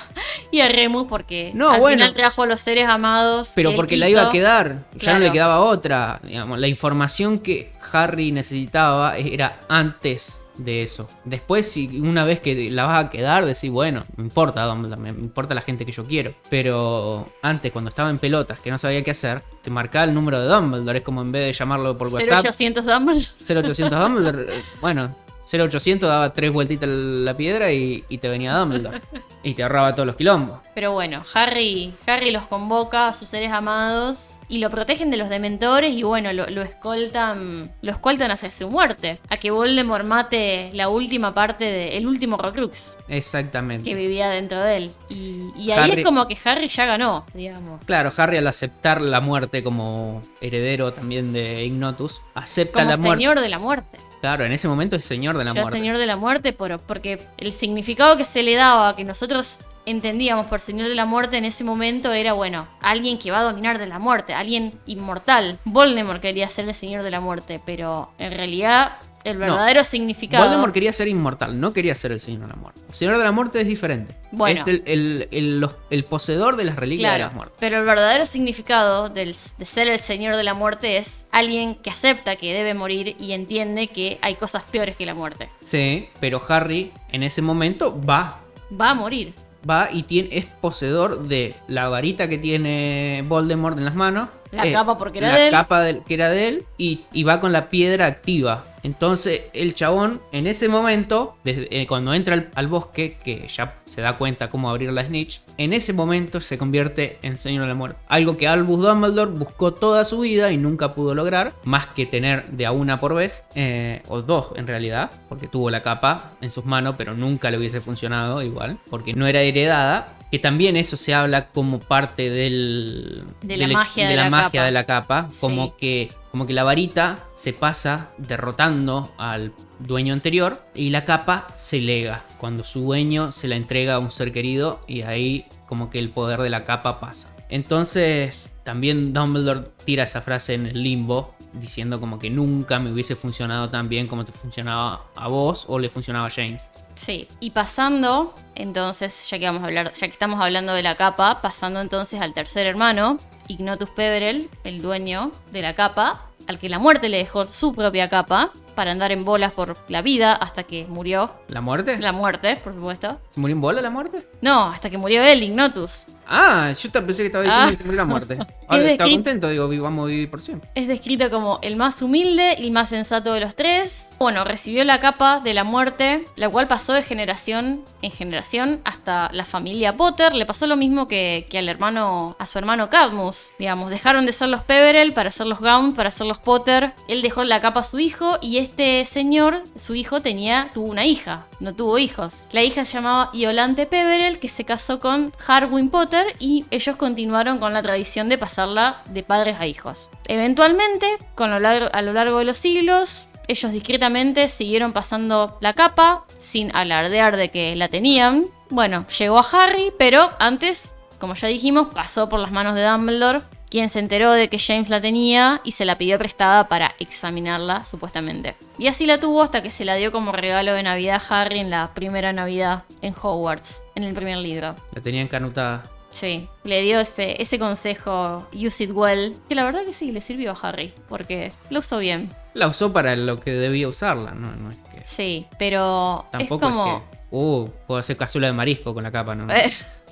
[0.50, 1.96] y a Remus porque No, al bueno.
[1.98, 3.52] final trajo a los seres amados.
[3.54, 6.20] Pero porque la iba a quedar, ya no le quedaba otra.
[6.22, 11.08] Digamos, la información que Harry necesitaba era antes de eso.
[11.24, 15.08] Después, si una vez que la vas a quedar, decís, bueno, me importa, Dumbledore, me
[15.08, 16.34] importa la gente que yo quiero.
[16.50, 20.38] Pero antes, cuando estaba en pelotas, que no sabía qué hacer, te marcaba el número
[20.38, 20.98] de Dumbledore.
[20.98, 23.26] Es como en vez de llamarlo por WhatsApp, 0800 Dumbledore.
[23.62, 24.62] 0800 Dumbledore.
[24.82, 25.16] Bueno,
[25.52, 29.00] 0800 daba tres vueltitas la piedra y, y te venía Dumbledore.
[29.42, 30.58] Y te ahorraba todos los quilombos.
[30.74, 35.30] Pero bueno, Harry, Harry los convoca a sus seres amados y lo protegen de los
[35.30, 40.68] dementores y bueno, lo, lo escoltan lo escoltan hacia su muerte, a que Voldemort mate
[40.74, 43.88] la última parte de el último Horcrux Exactamente.
[43.88, 44.90] que vivía dentro de él.
[45.08, 47.80] Y, y ahí Harry- es como que Harry ya ganó, digamos.
[47.86, 53.22] Claro, Harry al aceptar la muerte como heredero también de Ignotus, acepta Como la muerte.
[53.22, 53.98] señor de la muerte.
[54.20, 55.78] Claro, en ese momento es señor de la muerte.
[55.78, 60.46] señor de la muerte, por- porque el significado que se le daba, que nosotros entendíamos
[60.46, 63.78] por señor de la muerte en ese momento era, bueno, alguien que va a dominar
[63.78, 65.58] de la muerte, alguien inmortal.
[65.64, 68.92] Voldemort quería ser el señor de la muerte, pero en realidad
[69.24, 69.46] el No.
[69.46, 70.44] verdadero significado...
[70.44, 72.80] Voldemort quería ser inmortal, no quería ser el señor de la muerte.
[72.88, 74.14] El señor de la muerte es diferente.
[74.32, 74.60] Bueno.
[74.60, 77.56] Es el, el- el- los- el poseedor de las reliquias de Claro, las muertes.
[77.60, 81.90] pero el verdadero significado del- de ser el señor de la muerte es alguien que
[81.90, 85.48] acepta que debe morir y entiende que hay cosas peores que la muerte.
[85.64, 88.40] Sí, pero Harry en ese momento va.
[88.80, 89.34] Va a morir.
[89.68, 94.28] Va y tiene, es poseedor de la varita que tiene Voldemort en las manos.
[94.52, 95.50] La eh, capa porque era la de él.
[95.52, 98.64] capa del- que era de él y, y va con la piedra activa.
[98.82, 103.76] Entonces el chabón en ese momento, desde, eh, cuando entra al, al bosque, que ya
[103.84, 107.68] se da cuenta cómo abrir la snitch, en ese momento se convierte en Señor de
[107.68, 108.00] la Muerte.
[108.08, 112.46] Algo que Albus Dumbledore buscó toda su vida y nunca pudo lograr, más que tener
[112.48, 116.50] de a una por vez, eh, o dos en realidad, porque tuvo la capa en
[116.50, 120.16] sus manos, pero nunca le hubiese funcionado igual, porque no era heredada.
[120.30, 124.50] Que también eso se habla como parte del, De la del- magia de la magia
[124.60, 124.64] capa.
[124.64, 125.72] de la capa, como Sí.
[125.78, 131.80] que como que la varita se pasa derrotando al dueño anterior y la capa se
[131.80, 135.98] lega cuando su dueño se la entrega a un ser querido y ahí como que
[135.98, 137.34] el poder de la capa pasa.
[137.48, 143.16] Entonces también Dumbledore tira esa frase en el limbo diciendo como que nunca me hubiese
[143.16, 146.70] funcionado tan bien como te funcionaba a vos o le funcionaba a James.
[147.00, 150.96] Sí, y pasando, entonces, ya que vamos a hablar, ya que estamos hablando de la
[150.96, 153.16] capa, pasando entonces al tercer hermano,
[153.48, 158.10] Ignotus Peverell, el dueño de la capa, al que la muerte le dejó su propia
[158.10, 161.32] capa para andar en bolas por la vida hasta que murió.
[161.48, 161.98] ¿La muerte?
[161.98, 163.20] La muerte, por supuesto.
[163.30, 164.26] ¿Se murió en bola la muerte?
[164.40, 166.04] No, hasta que murió él, Ignotus.
[166.32, 167.76] Ah, yo pensé que estaba diciendo Ah.
[167.76, 168.38] que murió la muerte.
[168.68, 170.70] Ahora Es estaba contento, digo, vamos a vivir por siempre.
[170.76, 174.10] Es descrito como el más humilde y el más sensato de los tres.
[174.20, 179.28] Bueno, recibió la capa de la muerte, la cual pasó de generación en generación hasta
[179.32, 180.32] la familia Potter.
[180.34, 183.48] Le pasó lo mismo que, que al hermano, a su hermano Cadmus.
[183.58, 186.92] Digamos, dejaron de ser los Peverell para ser los Gaunt, para ser los Potter.
[187.08, 191.04] Él dejó la capa a su hijo y este señor, su hijo, tenía, tuvo una
[191.06, 191.46] hija.
[191.60, 192.46] No tuvo hijos.
[192.52, 197.58] La hija se llamaba Iolante Peverell, que se casó con Harwin Potter y ellos continuaron
[197.58, 200.10] con la tradición de pasarla de padres a hijos.
[200.26, 205.72] Eventualmente, con lo largo- a lo largo de los siglos, ellos discretamente siguieron pasando la
[205.74, 208.46] capa, sin alardear de que la tenían.
[208.68, 213.40] Bueno, llegó a Harry, pero antes, como ya dijimos, pasó por las manos de Dumbledore,
[213.70, 217.84] quien se enteró de que James la tenía y se la pidió prestada para examinarla,
[217.84, 218.56] supuestamente.
[218.78, 221.60] Y así la tuvo hasta que se la dio como regalo de Navidad a Harry
[221.60, 224.74] en la primera Navidad en Hogwarts, en el primer libro.
[224.92, 225.84] La tenía encanutada.
[226.10, 230.20] Sí, le dio ese, ese consejo, use it well, que la verdad que sí, le
[230.20, 232.34] sirvió a Harry, porque lo usó bien.
[232.52, 235.02] La usó para lo que debía usarla, no, no es que.
[235.06, 236.96] Sí, pero Tampoco es como...
[236.96, 237.20] es que.
[237.32, 239.46] Uh, puedo hacer cazuela de marisco con la capa, ¿no?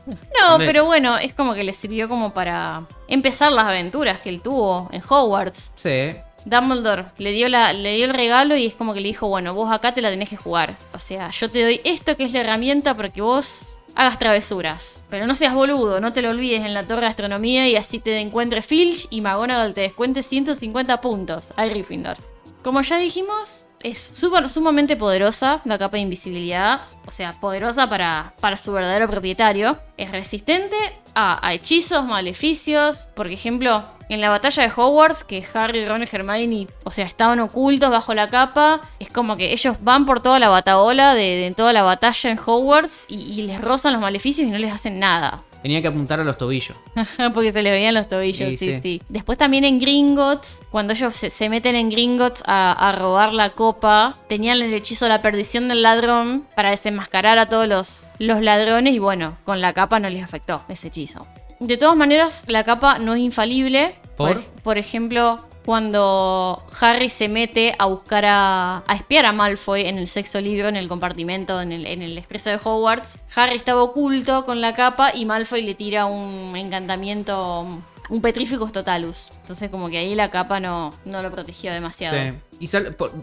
[0.08, 4.40] No, pero bueno, es como que le sirvió como para empezar las aventuras que él
[4.40, 5.72] tuvo en Hogwarts.
[5.74, 6.16] Sí.
[6.44, 9.54] Dumbledore le dio, la, le dio el regalo y es como que le dijo, bueno,
[9.54, 10.74] vos acá te la tenés que jugar.
[10.94, 15.02] O sea, yo te doy esto que es la herramienta para que vos hagas travesuras.
[15.10, 17.98] Pero no seas boludo, no te lo olvides en la torre de astronomía y así
[17.98, 22.16] te encuentre Filch y McGonagall te descuente 150 puntos a Gryffindor.
[22.62, 24.12] Como ya dijimos, es
[24.48, 26.80] sumamente poderosa la capa de invisibilidad.
[27.06, 29.78] O sea, poderosa para, para su verdadero propietario.
[29.96, 30.76] Es resistente
[31.14, 33.08] a, hechizos, maleficios.
[33.14, 37.40] Por ejemplo, en la batalla de Hogwarts, que Harry, Ron y Hermione, o sea, estaban
[37.40, 38.80] ocultos bajo la capa.
[38.98, 42.38] Es como que ellos van por toda la bataola de, de toda la batalla en
[42.38, 45.42] Hogwarts y, y les rozan los maleficios y no les hacen nada.
[45.62, 46.76] Tenía que apuntar a los tobillos.
[47.34, 48.80] Porque se le veían los tobillos, Sí, sí, sí.
[48.82, 49.02] sí.
[49.08, 53.50] Después también en Gringotts, cuando ellos se, se meten en Gringotts a, a robar la
[53.50, 58.40] copa, tenían el hechizo de la perdición del ladrón para desenmascarar a todos los, los
[58.42, 61.26] ladrones y bueno, con la capa no les afectó ese hechizo.
[61.60, 63.96] De todas maneras, la capa no es infalible.
[64.16, 64.40] ¿Por?
[64.64, 70.08] por ejemplo, cuando Harry se mete a buscar a, a espiar a Malfoy en el
[70.08, 74.46] sexto libro, en el compartimento, en el, en el expreso de Hogwarts, Harry estaba oculto
[74.46, 77.66] con la capa y Malfoy le tira un encantamiento,
[78.08, 79.28] un Petrificus Totalus.
[79.42, 82.16] Entonces como que ahí la capa no, no lo protegió demasiado.
[82.16, 82.64] Sí.
[82.64, 82.76] Y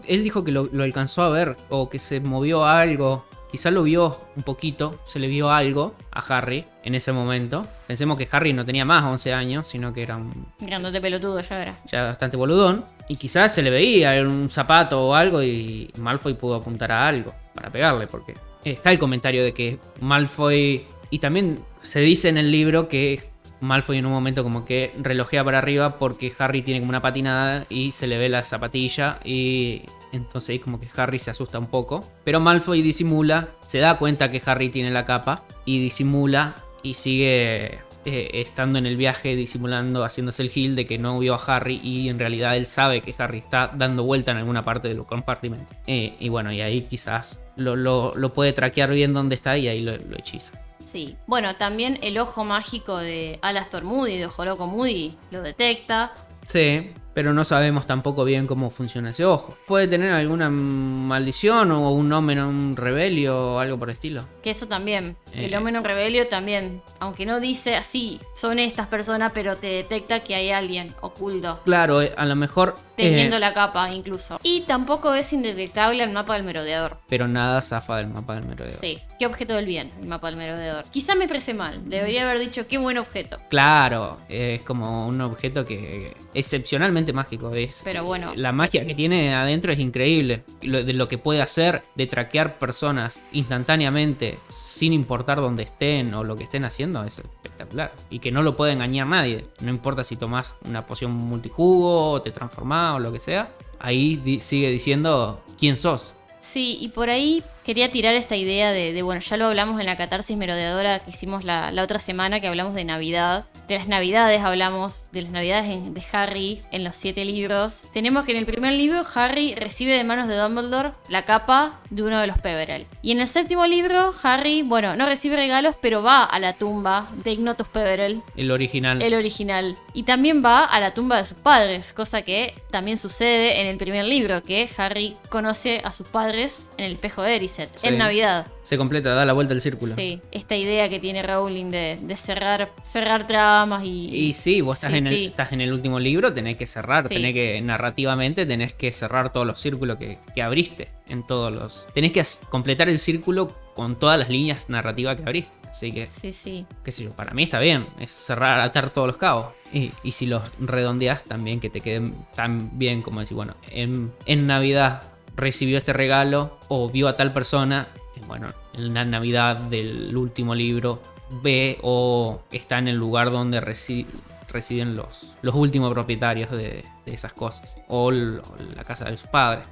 [0.06, 3.24] él dijo que lo, lo alcanzó a ver o que se movió algo.
[3.50, 7.66] Quizá lo vio un poquito, se le vio algo a Harry en ese momento.
[7.86, 11.62] Pensemos que Harry no tenía más 11 años, sino que era un Grandote pelotudo ya
[11.62, 11.78] era.
[11.86, 12.84] ya bastante boludón.
[13.08, 17.34] Y quizás se le veía un zapato o algo y Malfoy pudo apuntar a algo
[17.54, 18.34] para pegarle, porque
[18.64, 20.84] está el comentario de que Malfoy...
[21.08, 23.30] Y también se dice en el libro que
[23.60, 27.64] Malfoy en un momento como que relojea para arriba porque Harry tiene como una patinada
[27.68, 29.82] y se le ve la zapatilla y
[30.16, 32.04] entonces ahí como que Harry se asusta un poco.
[32.24, 37.78] Pero Malfoy disimula, se da cuenta que Harry tiene la capa y disimula y sigue
[38.04, 41.80] eh, estando en el viaje disimulando, haciéndose el gil de que no vio a Harry
[41.82, 45.66] y en realidad él sabe que Harry está dando vuelta en alguna parte del compartimento.
[45.86, 49.66] Eh, y bueno, y ahí quizás lo, lo- lo puede traquear bien dónde está y
[49.68, 50.62] ahí lo, lo hechiza.
[50.78, 51.16] Sí.
[51.26, 56.12] Bueno, también el ojo mágico de Alastor Moody, de Joroco Moody, lo detecta.
[56.46, 59.56] Sí, pero no sabemos tampoco bien cómo funciona ese ojo.
[59.66, 64.28] Puede tener alguna maldición o un omen, un rebelio o algo por el estilo.
[64.42, 65.16] Que eso también.
[65.32, 65.56] El Eh.
[65.56, 66.82] Omeno Rebelio también.
[67.00, 71.58] Aunque no dice así, son estas personas, pero te detecta que hay alguien oculto.
[71.64, 72.76] Claro, eh, a lo mejor...
[72.96, 74.38] Teniendo eh, la capa incluso.
[74.42, 76.98] Y tampoco es indetectable el mapa del merodeador.
[77.08, 78.78] Pero nada zafa del mapa del merodeo.
[78.78, 78.98] Sí.
[79.18, 79.90] ¿Qué objeto del bien?
[80.02, 80.84] El mapa del merodeador.
[80.90, 81.80] Quizá me parece mal.
[81.88, 83.38] Debería haber dicho qué buen objeto.
[83.48, 87.80] Claro, es como un objeto que excepcionalmente mágico es.
[87.84, 88.32] Pero bueno.
[88.36, 90.44] La magia que tiene adentro es increíble.
[90.62, 96.22] Lo- de lo que puede hacer de traquear personas instantáneamente sin importar dónde estén o
[96.24, 97.92] lo que estén haciendo es espectacular.
[98.10, 99.46] Y que no lo puede engañar nadie.
[99.60, 103.50] No importa si tomás una poción multijugo o te transformás o lo que sea.
[103.78, 106.14] Ahí di- sigue diciendo quién sos.
[106.38, 109.86] Sí, y por ahí quería tirar esta idea de, de, bueno, ya lo hablamos en
[109.86, 113.44] la catarsis merodeadora que hicimos la, la otra semana, que hablamos de Navidad.
[113.68, 117.82] De las Navidades hablamos, de las Navidades en- de Harry en los siete libros.
[117.92, 122.04] Tenemos que en el primer libro Harry recibe de manos de Dumbledore la capa de
[122.04, 122.86] uno de los Peverell.
[123.02, 127.08] Y en el séptimo libro Harry, bueno, no recibe regalos, pero va a la tumba
[127.24, 129.02] de Ignotus Peverell, El original.
[129.02, 129.76] el original.
[129.92, 133.76] Y también va a la tumba de sus padres, cosa que también sucede en el
[133.76, 137.32] primer libro, que Harry conoce a sus padres en el espejo de
[137.74, 137.88] Sí.
[137.88, 138.46] en Navidad.
[138.62, 139.94] Se completa, da la vuelta al círculo.
[139.94, 144.08] Sí, esta idea que tiene Rowling de, de cerrar, cerrar tramas y...
[144.14, 145.24] Y sí, vos estás, Sí, en el, sí.
[145.26, 149.46] estás en el último libro, tenés que cerrar, tenés que narrativamente tenés que cerrar todos
[149.46, 151.86] los círculos que, que abriste en todos los.
[151.94, 155.56] Tenés que completar el círculo con todas las líneas narrativas que abriste.
[155.68, 156.66] Así que, Sí, sí.
[156.82, 159.48] qué sé yo, para mí está bien, es cerrar, atar todos los cabos.
[159.72, 164.12] Y, y si los redondeas también que te queden tan bien como decir, bueno, en,
[164.24, 165.02] en Navidad
[165.36, 170.54] recibió este regalo o vio a tal persona, y bueno, en la Navidad del último
[170.54, 171.02] libro
[171.42, 174.06] ve o está en el lugar donde resi-
[174.48, 179.66] residen los, los últimos propietarios de, esas cosas o la casa de sus padres.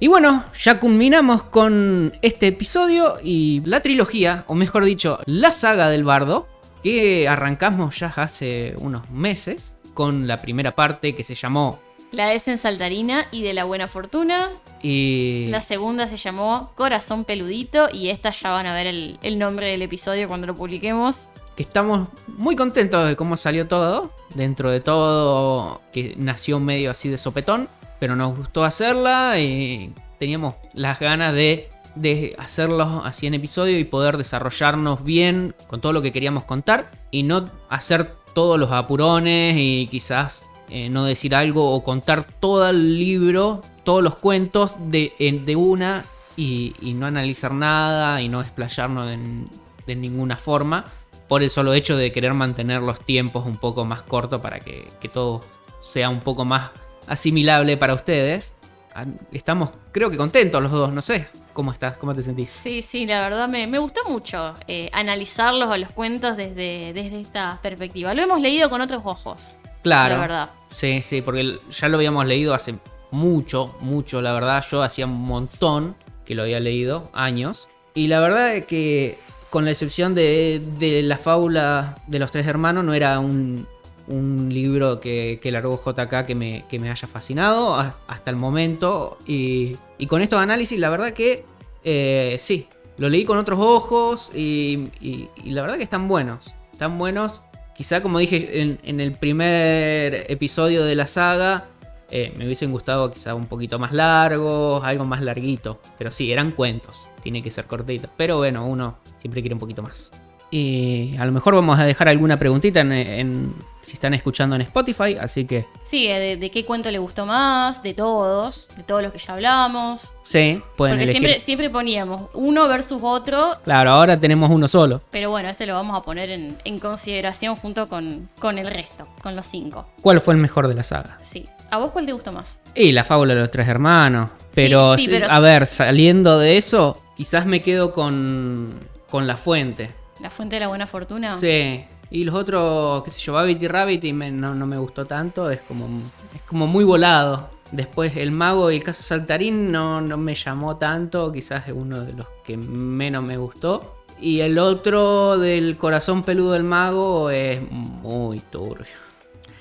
[0.00, 5.88] Y bueno, ya culminamos con este episodio y la trilogía, o mejor dicho, la saga
[5.88, 6.46] del bardo,
[6.82, 11.80] que arrancamos ya hace unos meses con la primera parte que se llamó
[12.12, 14.50] La S en Saltarina y de la Buena Fortuna.
[14.82, 19.38] Y La segunda se llamó Corazón Peludito y esta ya van a ver el, el
[19.38, 21.28] nombre del episodio cuando lo publiquemos.
[21.56, 27.08] que estamos muy contentos de cómo salió todo, dentro de todo que nació medio así
[27.08, 27.68] de sopetón,
[27.98, 33.84] pero nos gustó hacerla y teníamos las ganas de, de hacerlo así en episodio y
[33.84, 39.56] poder desarrollarnos bien con todo lo que queríamos contar y no hacer todos los apurones
[39.58, 45.14] y quizás eh, no decir algo o contar todo el libro, todos los cuentos de,
[45.46, 46.04] de una
[46.36, 49.48] y, y no analizar nada y no explayarnos en-
[49.86, 50.84] de ninguna forma
[51.26, 54.86] por el solo hecho de querer mantener los tiempos un poco más cortos para que,
[55.00, 55.40] que todo
[55.80, 56.70] sea un poco más
[57.06, 58.54] asimilable para ustedes.
[58.94, 61.28] Ah, Estamos, creo que contentos los dos, no sé.
[61.54, 61.94] ¿Cómo estás?
[61.96, 62.50] ¿Cómo te sentís?
[62.50, 67.22] Sí, sí, la verdad me, me gustó mucho eh, analizarlos a los cuentos desde, desde
[67.22, 68.12] esta perspectiva.
[68.12, 69.54] Lo hemos leído con otros ojos.
[69.82, 70.16] Claro.
[70.16, 70.50] La verdad.
[70.74, 72.74] Sí, sí, porque ya lo habíamos leído hace
[73.10, 74.64] mucho, mucho, la verdad.
[74.70, 77.68] Yo hacía un montón que lo había leído, años.
[77.94, 79.18] Y la verdad es que,
[79.50, 83.66] con la excepción de, de la fábula de los tres hermanos, no era un,
[84.06, 87.74] un libro que, que largó JK que me, que me haya fascinado
[88.06, 89.18] hasta el momento.
[89.26, 91.44] Y, y con estos análisis, la verdad que
[91.84, 96.52] eh, sí, lo leí con otros ojos y, y- y la verdad que están buenos.
[96.72, 97.42] Están buenos.
[97.74, 101.66] Quizá como dije en, en el primer episodio de la saga,
[102.10, 105.80] eh, me hubiesen gustado quizá un poquito más largos, algo más larguito.
[105.98, 108.08] Pero sí, eran cuentos, tiene que ser cortito.
[108.16, 110.10] Pero bueno, uno siempre quiere un poquito más.
[110.50, 114.62] Y a lo mejor vamos a dejar alguna preguntita en, en- si están escuchando en
[114.62, 119.02] Spotify, así que Sí, de, de qué cuento le gustó más, de todos, de todos
[119.02, 120.12] los que ya hablamos.
[120.24, 121.12] sí, pueden Porque elegir.
[121.22, 125.00] siempre, siempre poníamos uno versus otro, Claro, ahora tenemos uno solo.
[125.10, 129.06] pero bueno, este lo vamos a poner en, en consideración junto con, con el resto,
[129.22, 129.86] con los cinco.
[130.02, 131.18] ¿Cuál fue el mejor de la saga?
[131.22, 131.46] Sí.
[131.70, 132.60] ¿A vos cuál te gustó más?
[132.74, 134.30] Y la fábula de los tres hermanos.
[134.54, 139.36] Pero, sí, sí, pero- a ver, saliendo de eso, quizás me quedo con, con la
[139.36, 139.90] fuente.
[140.20, 141.36] ¿La fuente de la buena fortuna?
[141.36, 141.84] Sí.
[142.10, 145.04] Y los otros, qué sé yo, Babbit y Rabbit y me- no, no me gustó
[145.04, 145.50] tanto.
[145.50, 145.86] Es como,
[146.34, 147.50] es como muy volado.
[147.70, 151.30] Después el mago y el caso saltarín no, no me llamó tanto.
[151.30, 153.96] Quizás es uno de los que menos me gustó.
[154.18, 158.86] Y el otro del corazón peludo del mago es muy turbio.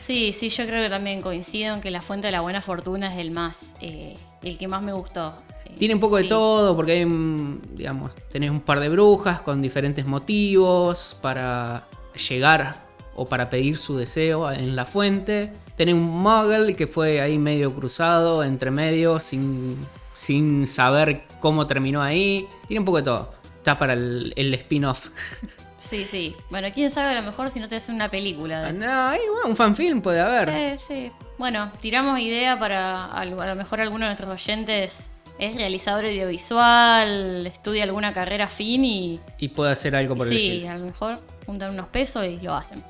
[0.08, 3.14] Sí, sí, yo creo que también coincido en que la fuente de la buena fortuna
[3.14, 5.34] es el más, eh, el que más me gustó.
[5.66, 7.05] Eh, Tiene un poco de todo, porque hay,
[7.74, 11.89] digamos, tenés un par de brujas con diferentes motivos para
[12.30, 12.86] llegar
[13.18, 15.51] o para pedir su deseo en la fuente.
[15.76, 19.76] Tenés un muggle que fue ahí medio cruzado, entre medio, sin,
[20.14, 22.47] sin saber cómo terminó ahí.
[22.66, 23.34] Tiene un poco de todo.
[23.58, 25.10] Está para el, el spin-off.
[25.78, 26.36] Sí, sí.
[26.50, 28.64] Bueno, quién sabe a lo mejor si no te hacen una película.
[28.64, 30.78] de- no, ahí, bueno, un fanfilm puede haber.
[30.80, 31.12] Sí, sí.
[31.38, 37.84] Bueno, tiramos idea para a lo mejor alguno de nuestros oyentes es realizador audiovisual, estudia
[37.84, 40.72] alguna carrera fin y Y puede hacer algo por el sí, estilo.
[40.72, 42.84] a lo mejor juntan unos pesos y lo hacen.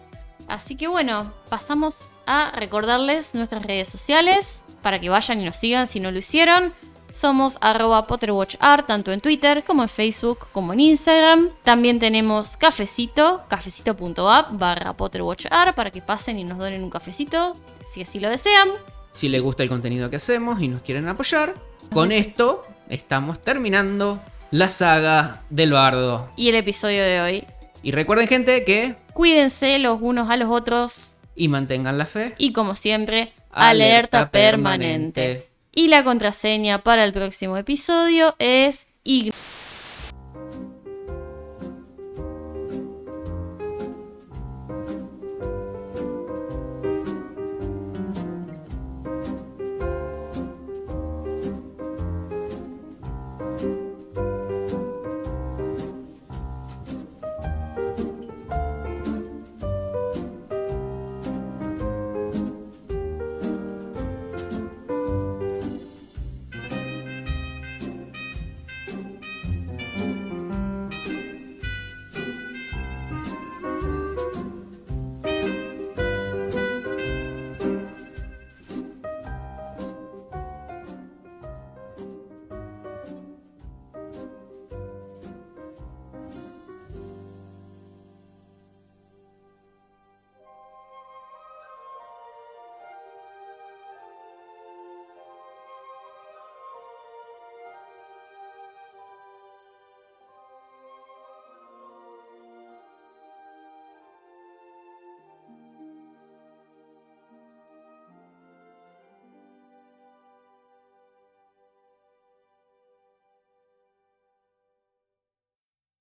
[0.47, 5.87] Así que bueno, pasamos a recordarles nuestras redes sociales para que vayan y nos sigan
[5.87, 6.73] si no lo hicieron.
[7.17, 11.49] Somos arroba PotterWatchArt, tanto en Twitter como en Facebook como en Instagram.
[11.63, 17.55] También tenemos cafecito, cafecito.app barra PotterWatchArt para que pasen y nos donen un cafecito
[17.91, 18.69] si así lo desean.
[19.13, 21.55] Si les gusta el contenido que hacemos y nos quieren apoyar,
[21.91, 24.19] con esto estamos terminando
[24.51, 26.29] la saga del bardo.
[26.35, 27.43] Y el episodio de hoy.
[27.81, 28.95] Y recuerden gente que...
[29.13, 32.35] Cuídense los unos a los otros Y mantengan la fe.
[32.37, 35.46] y como siempre, alerta, permanente.
[35.77, 38.87] Y la contraseña para el próximo episodio es